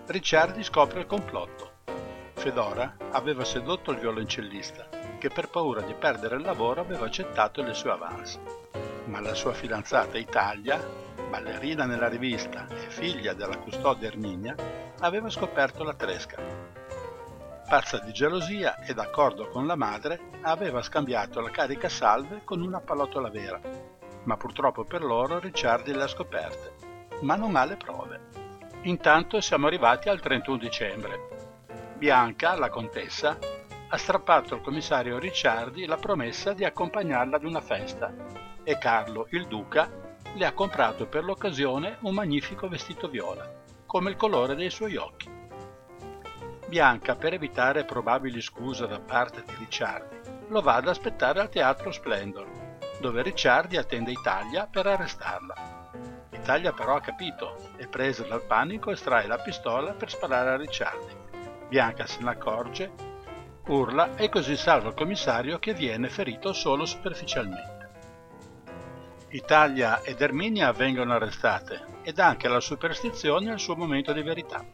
Ricciardi 0.06 0.64
scopre 0.64 1.00
il 1.00 1.06
complotto. 1.06 1.72
Fedora 2.32 2.96
aveva 3.10 3.44
sedotto 3.44 3.90
il 3.90 3.98
violoncellista 3.98 4.88
che 5.18 5.28
per 5.28 5.50
paura 5.50 5.82
di 5.82 5.92
perdere 5.92 6.36
il 6.36 6.42
lavoro 6.42 6.80
aveva 6.80 7.04
accettato 7.04 7.62
le 7.62 7.74
sue 7.74 7.90
avance. 7.90 8.38
Ma 9.04 9.20
la 9.20 9.34
sua 9.34 9.52
fidanzata 9.52 10.16
Italia, 10.16 10.82
ballerina 11.28 11.84
nella 11.84 12.08
rivista 12.08 12.66
e 12.70 12.88
figlia 12.88 13.34
della 13.34 13.58
custode 13.58 14.06
Erminia, 14.06 14.54
aveva 15.00 15.28
scoperto 15.28 15.84
la 15.84 15.92
tresca. 15.92 16.69
Pazza 17.70 18.00
di 18.00 18.10
gelosia 18.10 18.80
e 18.80 18.94
d'accordo 18.94 19.46
con 19.46 19.64
la 19.64 19.76
madre, 19.76 20.18
aveva 20.40 20.82
scambiato 20.82 21.40
la 21.40 21.50
carica 21.50 21.88
salve 21.88 22.42
con 22.42 22.62
una 22.62 22.80
pallottola 22.80 23.30
vera, 23.30 23.60
ma 24.24 24.36
purtroppo 24.36 24.82
per 24.82 25.04
loro 25.04 25.38
Ricciardi 25.38 25.92
le 25.92 26.02
ha 26.02 26.08
scoperte, 26.08 26.74
ma 27.20 27.36
non 27.36 27.54
ha 27.54 27.64
le 27.64 27.76
prove. 27.76 28.22
Intanto 28.82 29.40
siamo 29.40 29.68
arrivati 29.68 30.08
al 30.08 30.18
31 30.18 30.58
dicembre. 30.58 31.28
Bianca, 31.96 32.58
la 32.58 32.70
contessa, 32.70 33.38
ha 33.88 33.96
strappato 33.96 34.54
al 34.54 34.62
commissario 34.62 35.20
Ricciardi 35.20 35.86
la 35.86 35.96
promessa 35.96 36.52
di 36.52 36.64
accompagnarla 36.64 37.36
ad 37.36 37.44
una 37.44 37.60
festa 37.60 38.12
e 38.64 38.78
Carlo, 38.78 39.28
il 39.30 39.46
duca, 39.46 39.88
le 40.34 40.44
ha 40.44 40.52
comprato 40.52 41.06
per 41.06 41.22
l'occasione 41.22 41.98
un 42.00 42.14
magnifico 42.14 42.66
vestito 42.66 43.06
viola, 43.06 43.48
come 43.86 44.10
il 44.10 44.16
colore 44.16 44.56
dei 44.56 44.70
suoi 44.70 44.96
occhi. 44.96 45.38
Bianca, 46.70 47.16
per 47.16 47.32
evitare 47.32 47.84
probabili 47.84 48.40
scuse 48.40 48.86
da 48.86 49.00
parte 49.00 49.42
di 49.44 49.56
Ricciardi, 49.58 50.20
lo 50.50 50.60
va 50.60 50.76
ad 50.76 50.86
aspettare 50.86 51.40
al 51.40 51.48
teatro 51.48 51.90
Splendor, 51.90 52.46
dove 53.00 53.22
Ricciardi 53.22 53.76
attende 53.76 54.12
Italia 54.12 54.68
per 54.70 54.86
arrestarla. 54.86 55.90
Italia 56.30 56.72
però 56.72 56.94
ha 56.94 57.00
capito 57.00 57.56
e 57.76 57.88
presa 57.88 58.22
dal 58.22 58.44
panico 58.44 58.92
estrae 58.92 59.26
la 59.26 59.38
pistola 59.38 59.94
per 59.94 60.10
sparare 60.10 60.50
a 60.50 60.56
Ricciardi. 60.56 61.12
Bianca 61.68 62.06
se 62.06 62.22
ne 62.22 62.30
accorge 62.30 62.92
urla 63.66 64.14
e 64.14 64.28
così 64.28 64.56
salva 64.56 64.90
il 64.90 64.94
commissario 64.94 65.58
che 65.58 65.74
viene 65.74 66.08
ferito 66.08 66.52
solo 66.52 66.86
superficialmente. 66.86 67.88
Italia 69.30 70.02
ed 70.02 70.20
Erminia 70.20 70.70
vengono 70.70 71.14
arrestate 71.14 71.84
ed 72.02 72.20
anche 72.20 72.46
la 72.46 72.60
superstizione 72.60 73.50
ha 73.50 73.54
il 73.54 73.60
suo 73.60 73.74
momento 73.74 74.12
di 74.12 74.22
verità. 74.22 74.64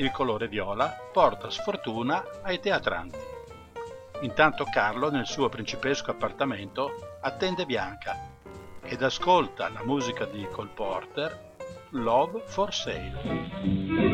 Il 0.00 0.12
colore 0.12 0.46
viola 0.46 0.96
porta 1.12 1.50
sfortuna 1.50 2.24
ai 2.42 2.60
teatranti. 2.60 3.18
Intanto 4.20 4.64
Carlo 4.64 5.10
nel 5.10 5.26
suo 5.26 5.48
principesco 5.48 6.12
appartamento 6.12 7.18
attende 7.20 7.66
Bianca 7.66 8.16
ed 8.80 9.02
ascolta 9.02 9.68
la 9.68 9.82
musica 9.84 10.24
di 10.24 10.46
Cole 10.52 10.70
Porter 10.72 11.46
Love 11.90 12.42
for 12.46 12.72
Sale. 12.72 14.06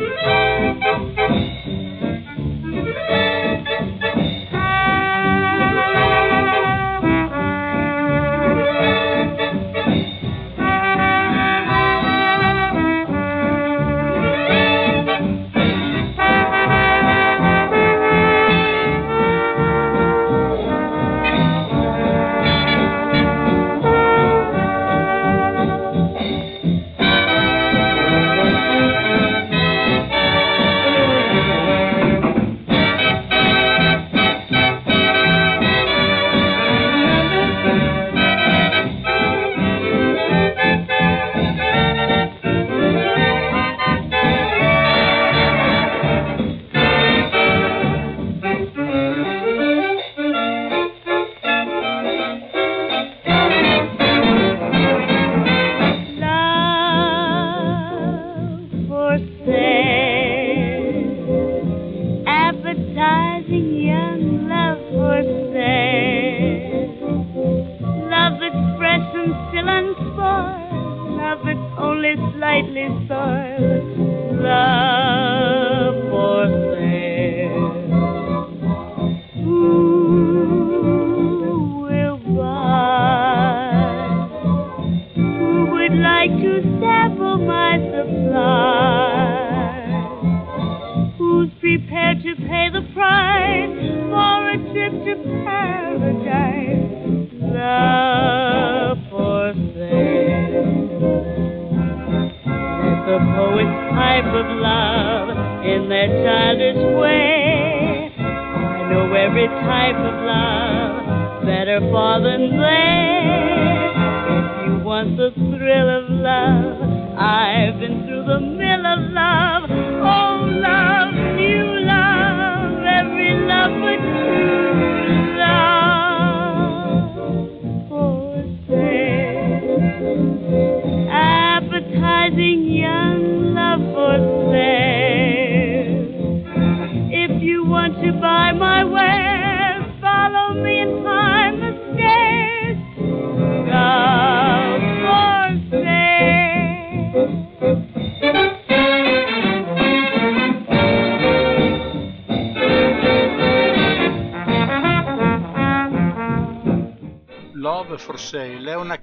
the 103.15 103.25
poet's 103.33 103.95
type 103.95 104.25
of 104.25 104.45
love 104.59 105.29
in 105.63 105.87
their 105.87 106.07
childish 106.23 106.99
way. 106.99 108.11
I 108.19 108.89
know 108.91 109.13
every 109.13 109.47
type 109.47 109.95
of 109.95 110.15
love 110.25 111.45
better 111.45 111.79
far 111.93 112.19
than 112.19 112.59
they. 112.59 113.04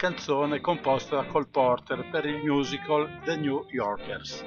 Canzone 0.02 0.60
composta 0.60 1.14
da 1.14 1.26
Cole 1.26 1.46
Porter 1.48 2.10
per 2.10 2.26
il 2.26 2.42
musical 2.42 3.20
The 3.22 3.36
New 3.36 3.66
Yorkers. 3.70 4.44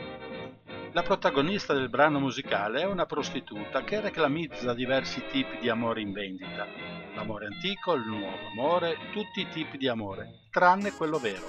La 0.92 1.02
protagonista 1.02 1.74
del 1.74 1.88
brano 1.88 2.20
musicale 2.20 2.82
è 2.82 2.86
una 2.86 3.06
prostituta 3.06 3.82
che 3.86 4.02
reclamizza 4.02 4.74
diversi 4.74 5.24
tipi 5.32 5.58
di 5.60 5.70
amore 5.70 6.02
in 6.02 6.12
vendita. 6.12 6.68
L'amore 7.16 7.46
antico, 7.46 7.94
il 7.94 8.06
nuovo 8.06 8.36
amore, 8.52 8.98
tutti 9.14 9.40
i 9.40 9.48
tipi 9.48 9.78
di 9.78 9.88
amore, 9.88 10.42
tranne 10.52 10.92
quello 10.92 11.20
vero. 11.20 11.48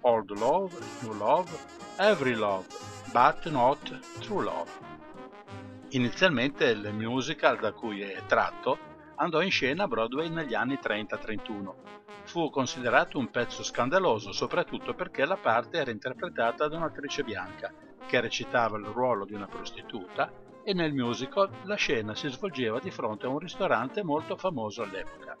Old 0.00 0.36
love, 0.36 0.76
new 1.02 1.14
love, 1.14 1.56
every 1.98 2.34
love, 2.34 2.66
but 3.12 3.48
not 3.50 4.18
true 4.18 4.42
love. 4.42 4.70
Inizialmente 5.90 6.64
il 6.64 6.92
musical 6.92 7.60
da 7.60 7.70
cui 7.70 8.00
è 8.00 8.20
tratto 8.26 8.93
andò 9.16 9.42
in 9.42 9.50
scena 9.50 9.84
a 9.84 9.88
Broadway 9.88 10.28
negli 10.28 10.54
anni 10.54 10.78
30-31. 10.82 11.74
Fu 12.24 12.50
considerato 12.50 13.18
un 13.18 13.30
pezzo 13.30 13.62
scandaloso 13.62 14.32
soprattutto 14.32 14.94
perché 14.94 15.24
la 15.24 15.36
parte 15.36 15.78
era 15.78 15.90
interpretata 15.90 16.68
da 16.68 16.76
un'attrice 16.76 17.22
bianca 17.22 17.72
che 18.06 18.20
recitava 18.20 18.78
il 18.78 18.86
ruolo 18.86 19.24
di 19.24 19.34
una 19.34 19.46
prostituta 19.46 20.32
e 20.64 20.72
nel 20.72 20.92
musical 20.92 21.50
la 21.64 21.74
scena 21.74 22.14
si 22.14 22.28
svolgeva 22.28 22.78
di 22.78 22.90
fronte 22.90 23.26
a 23.26 23.28
un 23.28 23.38
ristorante 23.38 24.02
molto 24.02 24.36
famoso 24.36 24.82
all'epoca. 24.82 25.36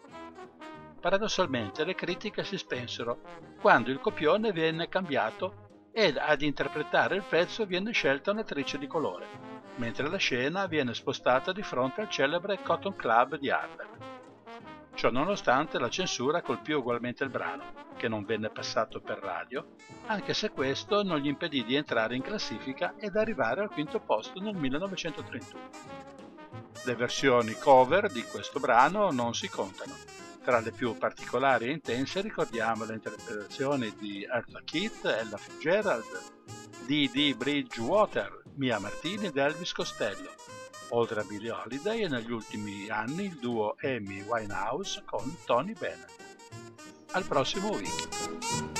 Paradossalmente 1.00 1.84
le 1.84 1.94
critiche 1.94 2.44
si 2.44 2.56
spensero 2.56 3.20
quando 3.60 3.90
il 3.90 4.00
copione 4.00 4.52
venne 4.52 4.88
cambiato 4.88 5.88
ed 5.92 6.16
ad 6.16 6.42
interpretare 6.42 7.16
il 7.16 7.24
pezzo 7.28 7.64
viene 7.66 7.92
scelta 7.92 8.30
un'attrice 8.30 8.78
di 8.78 8.86
colore, 8.86 9.53
mentre 9.76 10.08
la 10.08 10.16
scena 10.16 10.66
viene 10.66 10.94
spostata 10.94 11.52
di 11.52 11.62
fronte 11.62 12.00
al 12.00 12.10
celebre 12.10 12.60
Cotton 12.62 12.94
Club 12.94 13.38
di 13.38 13.50
Harlem. 13.50 13.88
Ciò 14.94 15.10
nonostante 15.10 15.78
la 15.78 15.88
censura 15.88 16.40
colpì 16.40 16.72
ugualmente 16.72 17.24
il 17.24 17.30
brano, 17.30 17.72
che 17.96 18.06
non 18.06 18.24
venne 18.24 18.50
passato 18.50 19.00
per 19.00 19.18
radio, 19.18 19.74
anche 20.06 20.34
se 20.34 20.50
questo 20.50 21.02
non 21.02 21.18
gli 21.18 21.26
impedì 21.26 21.64
di 21.64 21.74
entrare 21.74 22.14
in 22.14 22.22
classifica 22.22 22.94
ed 22.98 23.16
arrivare 23.16 23.62
al 23.62 23.70
quinto 23.70 23.98
posto 23.98 24.40
nel 24.40 24.54
1931. 24.54 25.60
Le 26.84 26.94
versioni 26.94 27.54
cover 27.54 28.10
di 28.10 28.22
questo 28.22 28.60
brano 28.60 29.10
non 29.10 29.34
si 29.34 29.48
contano. 29.48 29.94
Tra 30.44 30.60
le 30.60 30.70
più 30.70 30.96
particolari 30.96 31.66
e 31.66 31.72
intense 31.72 32.20
ricordiamo 32.20 32.84
le 32.84 32.94
interpretazioni 32.94 33.94
di 33.98 34.26
Arthur 34.26 34.62
Kitt, 34.62 35.06
Ella 35.06 35.38
Fitzgerald, 35.38 36.32
D.D. 36.86 37.34
Bridgewater, 37.34 38.42
Mia 38.56 38.78
Martini 38.78 39.26
ed 39.26 39.36
Elvis 39.36 39.72
Costello, 39.72 40.30
oltre 40.90 41.20
a 41.20 41.24
Billie 41.24 41.50
Holiday 41.50 42.02
e 42.02 42.08
negli 42.08 42.30
ultimi 42.30 42.88
anni 42.88 43.24
il 43.24 43.38
duo 43.38 43.74
Amy 43.82 44.22
Winehouse 44.22 45.02
con 45.04 45.36
Tony 45.44 45.72
Bennett. 45.72 46.12
Al 47.12 47.24
prossimo 47.24 47.70
week! 47.70 48.73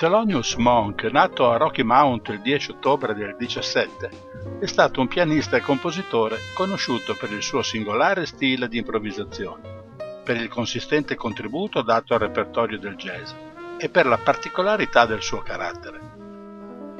Thelonious 0.00 0.54
Monk, 0.54 1.02
nato 1.12 1.50
a 1.50 1.58
Rocky 1.58 1.82
Mount 1.82 2.28
il 2.28 2.40
10 2.40 2.70
ottobre 2.70 3.12
del 3.12 3.36
17, 3.36 4.58
è 4.58 4.64
stato 4.64 5.02
un 5.02 5.08
pianista 5.08 5.58
e 5.58 5.60
compositore 5.60 6.38
conosciuto 6.54 7.14
per 7.14 7.30
il 7.32 7.42
suo 7.42 7.60
singolare 7.60 8.24
stile 8.24 8.66
di 8.66 8.78
improvvisazione, 8.78 9.82
per 10.24 10.36
il 10.36 10.48
consistente 10.48 11.16
contributo 11.16 11.82
dato 11.82 12.14
al 12.14 12.20
repertorio 12.20 12.78
del 12.78 12.96
jazz 12.96 13.32
e 13.76 13.90
per 13.90 14.06
la 14.06 14.16
particolarità 14.16 15.04
del 15.04 15.20
suo 15.20 15.42
carattere. 15.42 16.00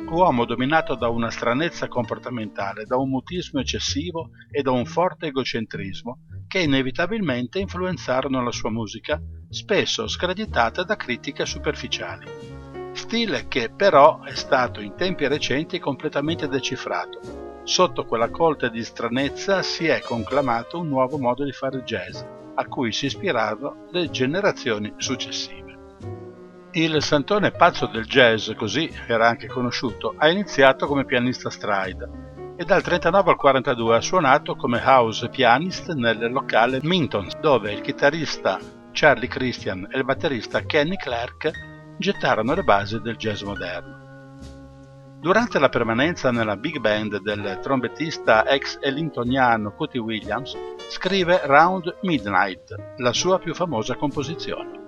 Uomo 0.07 0.45
dominato 0.45 0.95
da 0.95 1.09
una 1.09 1.31
stranezza 1.31 1.89
comportamentale, 1.89 2.85
da 2.85 2.99
un 2.99 3.09
mutismo 3.09 3.61
eccessivo 3.61 4.29
e 4.51 4.61
da 4.61 4.73
un 4.73 4.85
forte 4.85 5.29
egocentrismo 5.29 6.19
che 6.47 6.59
inevitabilmente 6.59 7.61
influenzarono 7.61 8.43
la 8.43 8.53
sua 8.53 8.71
musica, 8.71 9.19
spesso 9.49 10.07
screditata 10.07 10.83
da 10.83 10.97
critiche 10.97 11.47
superficiali 11.47 12.60
stile 13.11 13.49
che 13.49 13.73
però 13.77 14.23
è 14.23 14.37
stato 14.37 14.81
in 14.81 14.95
tempi 14.95 15.27
recenti 15.27 15.81
completamente 15.81 16.47
decifrato. 16.47 17.19
Sotto 17.65 18.05
quella 18.05 18.31
colta 18.31 18.69
di 18.69 18.85
stranezza 18.85 19.63
si 19.63 19.89
è 19.89 20.01
conclamato 20.01 20.79
un 20.79 20.87
nuovo 20.87 21.19
modo 21.19 21.43
di 21.43 21.51
fare 21.51 21.83
jazz, 21.83 22.23
a 22.55 22.65
cui 22.67 22.93
si 22.93 23.07
ispirarono 23.07 23.89
le 23.91 24.11
generazioni 24.11 24.95
successive. 24.99 25.79
Il 26.71 27.03
santone 27.03 27.51
pazzo 27.51 27.87
del 27.87 28.05
jazz, 28.05 28.53
così 28.53 28.89
era 29.09 29.27
anche 29.27 29.49
conosciuto, 29.49 30.15
ha 30.17 30.29
iniziato 30.29 30.87
come 30.87 31.05
pianista 31.05 31.51
stride 31.51 32.55
e 32.55 32.65
dal 32.65 32.81
39 32.81 33.31
al 33.31 33.37
42 33.37 33.97
ha 33.97 34.01
suonato 34.01 34.55
come 34.55 34.81
house 34.85 35.29
pianist 35.31 35.93
nel 35.95 36.31
locale 36.31 36.79
Mintons, 36.81 37.37
dove 37.41 37.73
il 37.73 37.81
chitarrista 37.81 38.61
Charlie 38.93 39.27
Christian 39.27 39.89
e 39.91 39.99
il 39.99 40.05
batterista 40.05 40.61
Kenny 40.61 40.97
Clark 40.97 41.70
gettarono 42.01 42.55
le 42.55 42.65
basi 42.65 42.99
del 43.01 43.17
jazz 43.17 43.43
moderno. 43.43 44.09
Durante 45.21 45.59
la 45.59 45.69
permanenza 45.69 46.31
nella 46.31 46.57
big 46.57 46.79
band 46.79 47.21
del 47.21 47.61
trombettista 47.63 48.49
ex 48.49 48.79
ellingtoniano 48.81 49.75
Cootie 49.75 50.01
Williams, 50.01 50.57
scrive 50.89 51.43
Round 51.45 51.99
Midnight, 52.01 52.75
la 52.97 53.13
sua 53.13 53.39
più 53.39 53.55
famosa 53.55 53.97
composizione. 53.97 54.80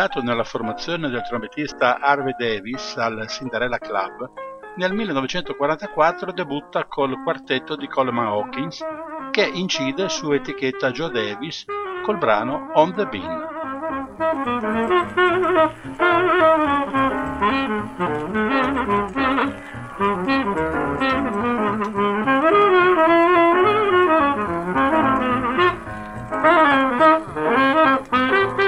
Invitato 0.00 0.22
nella 0.22 0.44
formazione 0.44 1.10
del 1.10 1.22
trombettista 1.22 1.98
Harvey 2.00 2.34
Davis 2.38 2.96
al 2.96 3.28
Cinderella 3.28 3.76
Club, 3.76 4.30
nel 4.76 4.94
1944 4.94 6.32
debutta 6.32 6.86
col 6.86 7.22
quartetto 7.22 7.76
di 7.76 7.86
Coleman 7.86 8.28
Hawkins 8.28 8.82
che 9.30 9.44
incide 9.44 10.08
su 10.08 10.32
etichetta 10.32 10.90
Joe 10.90 11.10
Davis 11.10 11.66
col 12.02 12.16
brano 12.16 12.70
On 12.74 12.94
the 12.94 13.06
Bean. 13.06 13.48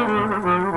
Dal 0.00 0.69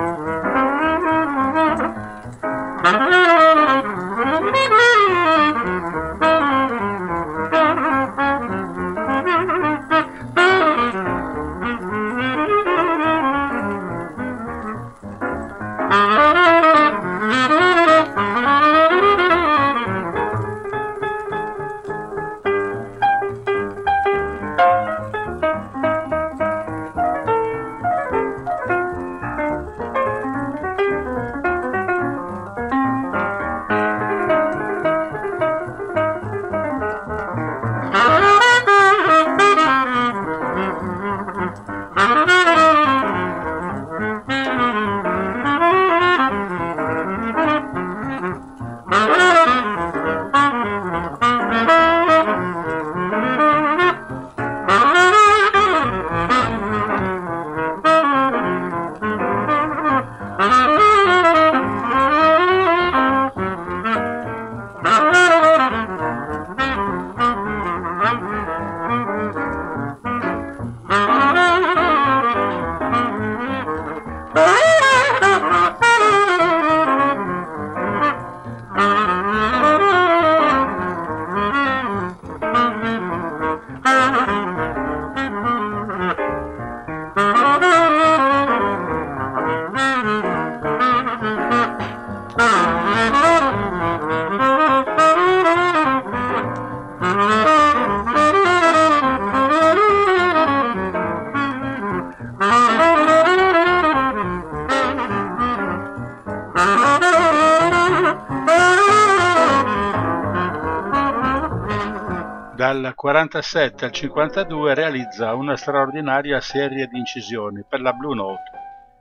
47 113.04 113.84
al 113.84 113.90
52 113.90 114.72
realizza 114.72 115.34
una 115.34 115.58
straordinaria 115.58 116.40
serie 116.40 116.86
di 116.86 116.96
incisioni 116.96 117.62
per 117.68 117.82
la 117.82 117.92
Blue 117.92 118.14
Note, 118.14 118.40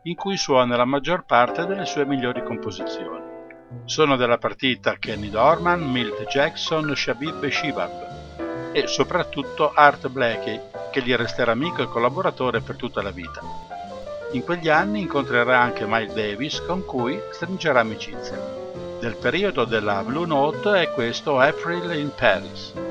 in 0.02 0.16
cui 0.16 0.36
suona 0.36 0.76
la 0.76 0.84
maggior 0.84 1.24
parte 1.24 1.66
delle 1.66 1.86
sue 1.86 2.06
migliori 2.06 2.44
composizioni. 2.44 3.24
Sono 3.86 4.18
della 4.18 4.38
partita 4.38 4.98
Kenny 5.00 5.30
Dorman, 5.30 5.90
Milt 5.90 6.26
Jackson, 6.26 6.94
Shabib 6.94 7.48
Shibab 7.48 8.74
e 8.74 8.88
soprattutto 8.88 9.72
Art 9.74 10.10
Blakey, 10.10 10.60
che 10.92 11.02
gli 11.02 11.16
resterà 11.16 11.54
amico 11.54 11.82
e 11.82 11.88
collaboratore 11.88 12.60
per 12.60 12.76
tutta 12.76 13.02
la 13.02 13.12
vita. 13.12 13.40
In 14.34 14.44
quegli 14.44 14.68
anni 14.68 15.00
incontrerà 15.00 15.62
anche 15.62 15.86
Miles 15.88 16.14
Davis, 16.14 16.60
con 16.60 16.84
cui 16.84 17.18
stringerà 17.32 17.80
amicizia. 17.80 18.38
Del 19.00 19.16
periodo 19.16 19.64
della 19.64 20.04
Blue 20.04 20.28
Note 20.28 20.82
è 20.82 20.92
questo 20.92 21.40
April 21.40 21.98
in 21.98 22.12
Paris. 22.14 22.83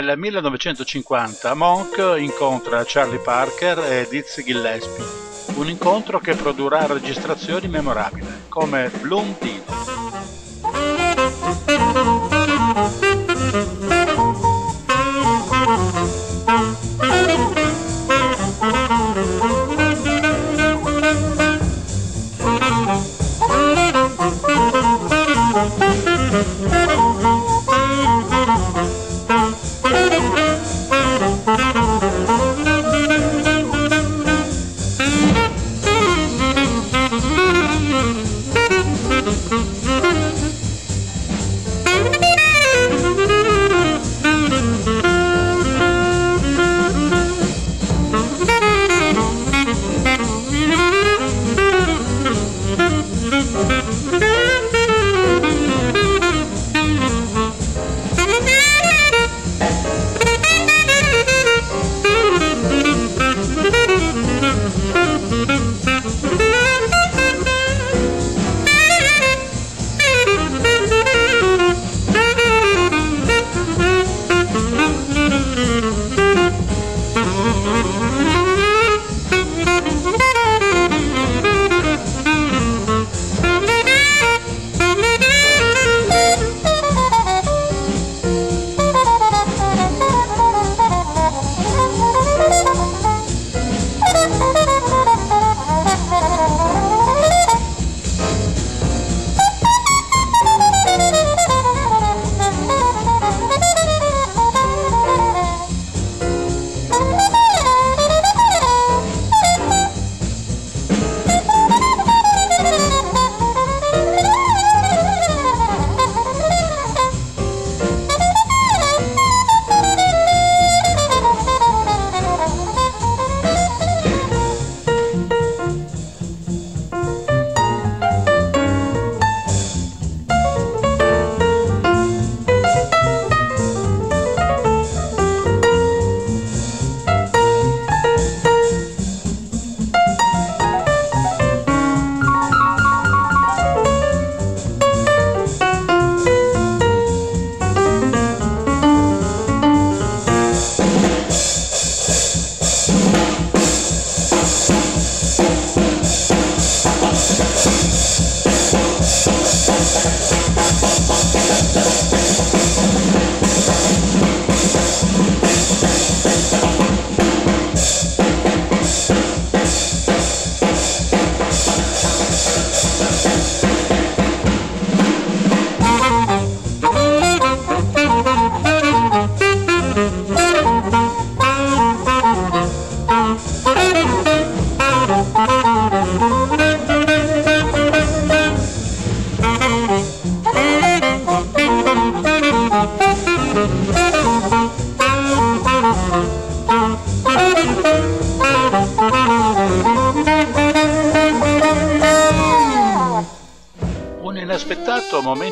Nel 0.00 0.16
1950 0.16 1.54
Monk 1.54 1.96
incontra 2.18 2.84
Charlie 2.86 3.18
Parker 3.18 3.78
e 3.80 4.06
Dizzy 4.08 4.44
Gillespie, 4.44 5.04
un 5.56 5.68
incontro 5.68 6.20
che 6.20 6.36
produrrà 6.36 6.86
registrazioni 6.86 7.66
memorabili 7.66 8.44
come 8.48 8.92
Bloom 9.00 9.36
Dino. 9.40 9.57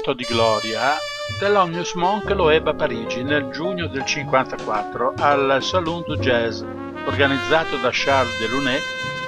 Momento 0.07 0.13
di 0.13 0.25
gloria 0.25 0.97
Thelonious 1.39 1.95
Monk 1.95 2.31
lo 2.31 2.51
ebbe 2.51 2.71
a 2.71 2.75
Parigi 2.75 3.25
nel 3.25 3.51
giugno 3.51 3.89
del 3.89 4.05
54 4.05 5.15
al 5.19 5.59
Salon 5.61 6.05
du 6.07 6.17
Jazz, 6.17 6.63
organizzato 7.07 7.77
da 7.79 7.91
Charles 7.91 8.39
Delaunay, 8.39 8.79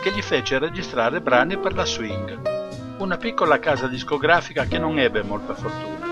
che 0.03 0.12
gli 0.12 0.22
fece 0.22 0.59
registrare 0.59 1.20
brani 1.20 1.59
per 1.59 1.74
la 1.74 1.85
swing, 1.85 2.97
una 2.99 3.16
piccola 3.16 3.59
casa 3.59 3.89
discografica 3.89 4.66
che 4.66 4.79
non 4.79 5.01
ebbe 5.01 5.22
molta 5.22 5.55
fortuna. 5.55 6.07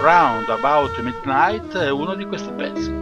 Round 0.00 0.48
About 0.48 0.98
Midnight 0.98 1.76
è 1.76 1.90
uno 1.90 2.14
di 2.14 2.24
questi 2.24 2.50
pezzi. 2.50 2.99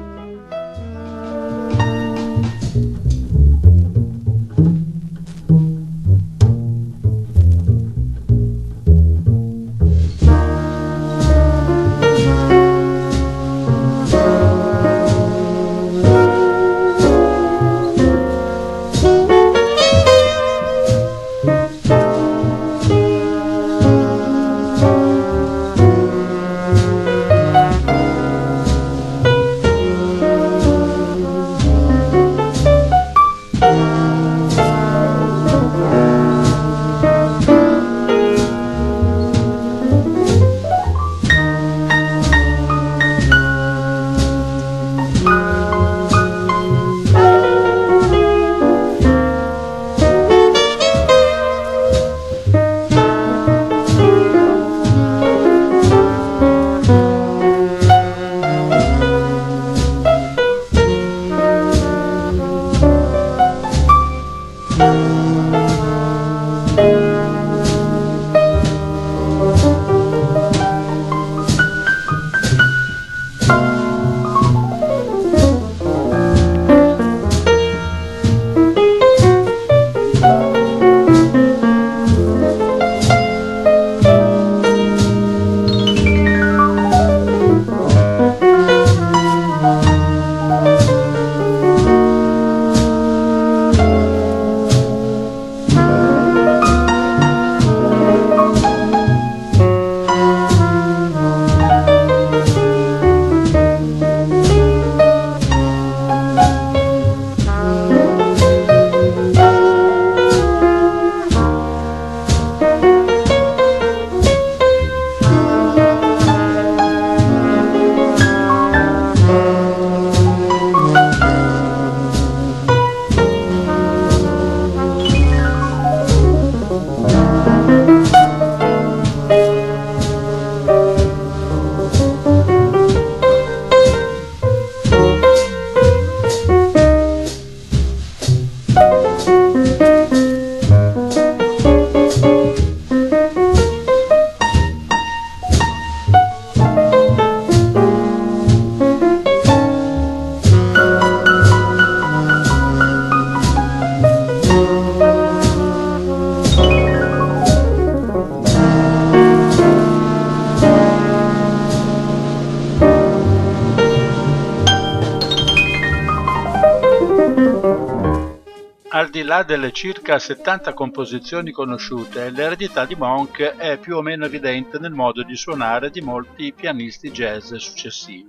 Al 168.99 169.11
di 169.11 169.23
là 169.23 169.45
delle 169.45 169.71
circa 169.71 170.19
70 170.19 170.75
composizioni 170.75 171.53
conosciute, 171.53 172.31
l'eredità 172.31 172.85
di 172.85 172.97
Monk 172.97 173.41
è 173.41 173.79
più 173.79 173.97
o 173.97 174.03
meno 174.03 174.25
evidente 174.25 174.81
nel 174.81 174.91
modo 174.91 175.23
di 175.23 175.37
suonare 175.37 175.91
di 175.91 176.01
molti 176.01 176.53
pianisti 176.53 177.13
jazz 177.13 177.55
successivi. 177.55 178.27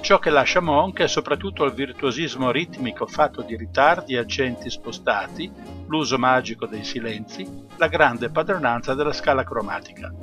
Ciò 0.00 0.20
che 0.20 0.30
lascia 0.30 0.60
Monk 0.60 1.00
è 1.00 1.08
soprattutto 1.08 1.64
il 1.64 1.72
virtuosismo 1.72 2.52
ritmico 2.52 3.08
fatto 3.08 3.42
di 3.42 3.56
ritardi 3.56 4.14
e 4.14 4.18
accenti 4.18 4.70
spostati, 4.70 5.50
l'uso 5.88 6.18
magico 6.18 6.66
dei 6.66 6.84
silenzi, 6.84 7.44
la 7.76 7.88
grande 7.88 8.30
padronanza 8.30 8.94
della 8.94 9.12
scala 9.12 9.42
cromatica. 9.42 10.14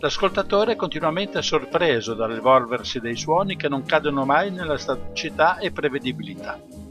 L'ascoltatore 0.00 0.72
è 0.72 0.76
continuamente 0.76 1.40
sorpreso 1.40 2.14
dall'evolversi 2.14 2.98
dei 2.98 3.16
suoni 3.16 3.54
che 3.54 3.68
non 3.68 3.84
cadono 3.84 4.24
mai 4.24 4.50
nella 4.50 4.76
staticità 4.76 5.58
e 5.58 5.70
prevedibilità. 5.70 6.87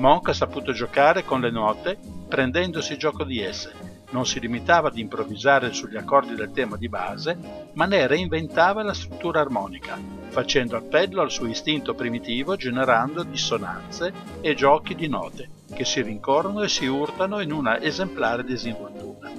Monk 0.00 0.30
ha 0.30 0.32
saputo 0.32 0.72
giocare 0.72 1.24
con 1.24 1.42
le 1.42 1.50
note 1.50 1.98
prendendosi 2.26 2.96
gioco 2.96 3.22
di 3.22 3.42
esse. 3.42 3.98
Non 4.12 4.24
si 4.24 4.40
limitava 4.40 4.88
ad 4.88 4.96
improvvisare 4.96 5.74
sugli 5.74 5.96
accordi 5.96 6.34
del 6.34 6.52
tema 6.52 6.78
di 6.78 6.88
base, 6.88 7.36
ma 7.74 7.84
ne 7.84 8.06
reinventava 8.06 8.82
la 8.82 8.94
struttura 8.94 9.40
armonica, 9.40 9.98
facendo 10.28 10.76
appello 10.76 11.20
al 11.20 11.30
suo 11.30 11.46
istinto 11.46 11.92
primitivo 11.92 12.56
generando 12.56 13.22
dissonanze 13.22 14.12
e 14.40 14.54
giochi 14.54 14.94
di 14.94 15.06
note 15.06 15.50
che 15.74 15.84
si 15.84 16.00
rincorrono 16.00 16.62
e 16.62 16.68
si 16.68 16.86
urtano 16.86 17.40
in 17.40 17.52
una 17.52 17.78
esemplare 17.78 18.42
disinvoltura. 18.42 19.30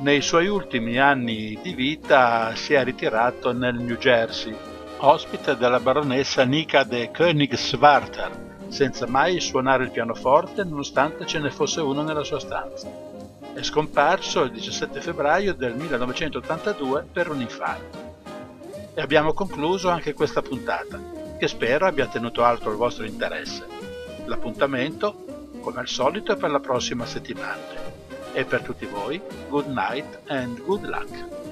Nei 0.00 0.22
suoi 0.22 0.46
ultimi 0.46 0.98
anni 0.98 1.58
di 1.62 1.74
vita 1.74 2.54
si 2.54 2.72
è 2.72 2.82
ritirato 2.82 3.52
nel 3.52 3.74
New 3.74 3.96
Jersey, 3.96 4.56
ospite 4.98 5.58
della 5.58 5.78
baronessa 5.78 6.42
Nika 6.44 6.84
de 6.84 7.10
Königswarter, 7.10 8.45
senza 8.68 9.06
mai 9.06 9.40
suonare 9.40 9.84
il 9.84 9.90
pianoforte 9.90 10.64
nonostante 10.64 11.26
ce 11.26 11.38
ne 11.38 11.50
fosse 11.50 11.80
uno 11.80 12.02
nella 12.02 12.24
sua 12.24 12.40
stanza. 12.40 12.88
È 13.54 13.62
scomparso 13.62 14.42
il 14.42 14.50
17 14.50 15.00
febbraio 15.00 15.54
del 15.54 15.74
1982 15.74 17.06
per 17.10 17.30
un 17.30 17.40
infarto. 17.40 18.14
E 18.94 19.00
abbiamo 19.00 19.32
concluso 19.32 19.88
anche 19.88 20.14
questa 20.14 20.42
puntata, 20.42 20.98
che 21.38 21.48
spero 21.48 21.86
abbia 21.86 22.06
tenuto 22.06 22.44
alto 22.44 22.70
il 22.70 22.76
vostro 22.76 23.04
interesse. 23.04 23.66
L'appuntamento, 24.26 25.50
come 25.60 25.80
al 25.80 25.88
solito, 25.88 26.32
è 26.32 26.36
per 26.36 26.50
la 26.50 26.60
prossima 26.60 27.06
settimana. 27.06 27.84
E 28.32 28.44
per 28.44 28.62
tutti 28.62 28.86
voi, 28.86 29.20
good 29.48 29.66
night 29.68 30.20
and 30.26 30.62
good 30.64 30.84
luck. 30.84 31.44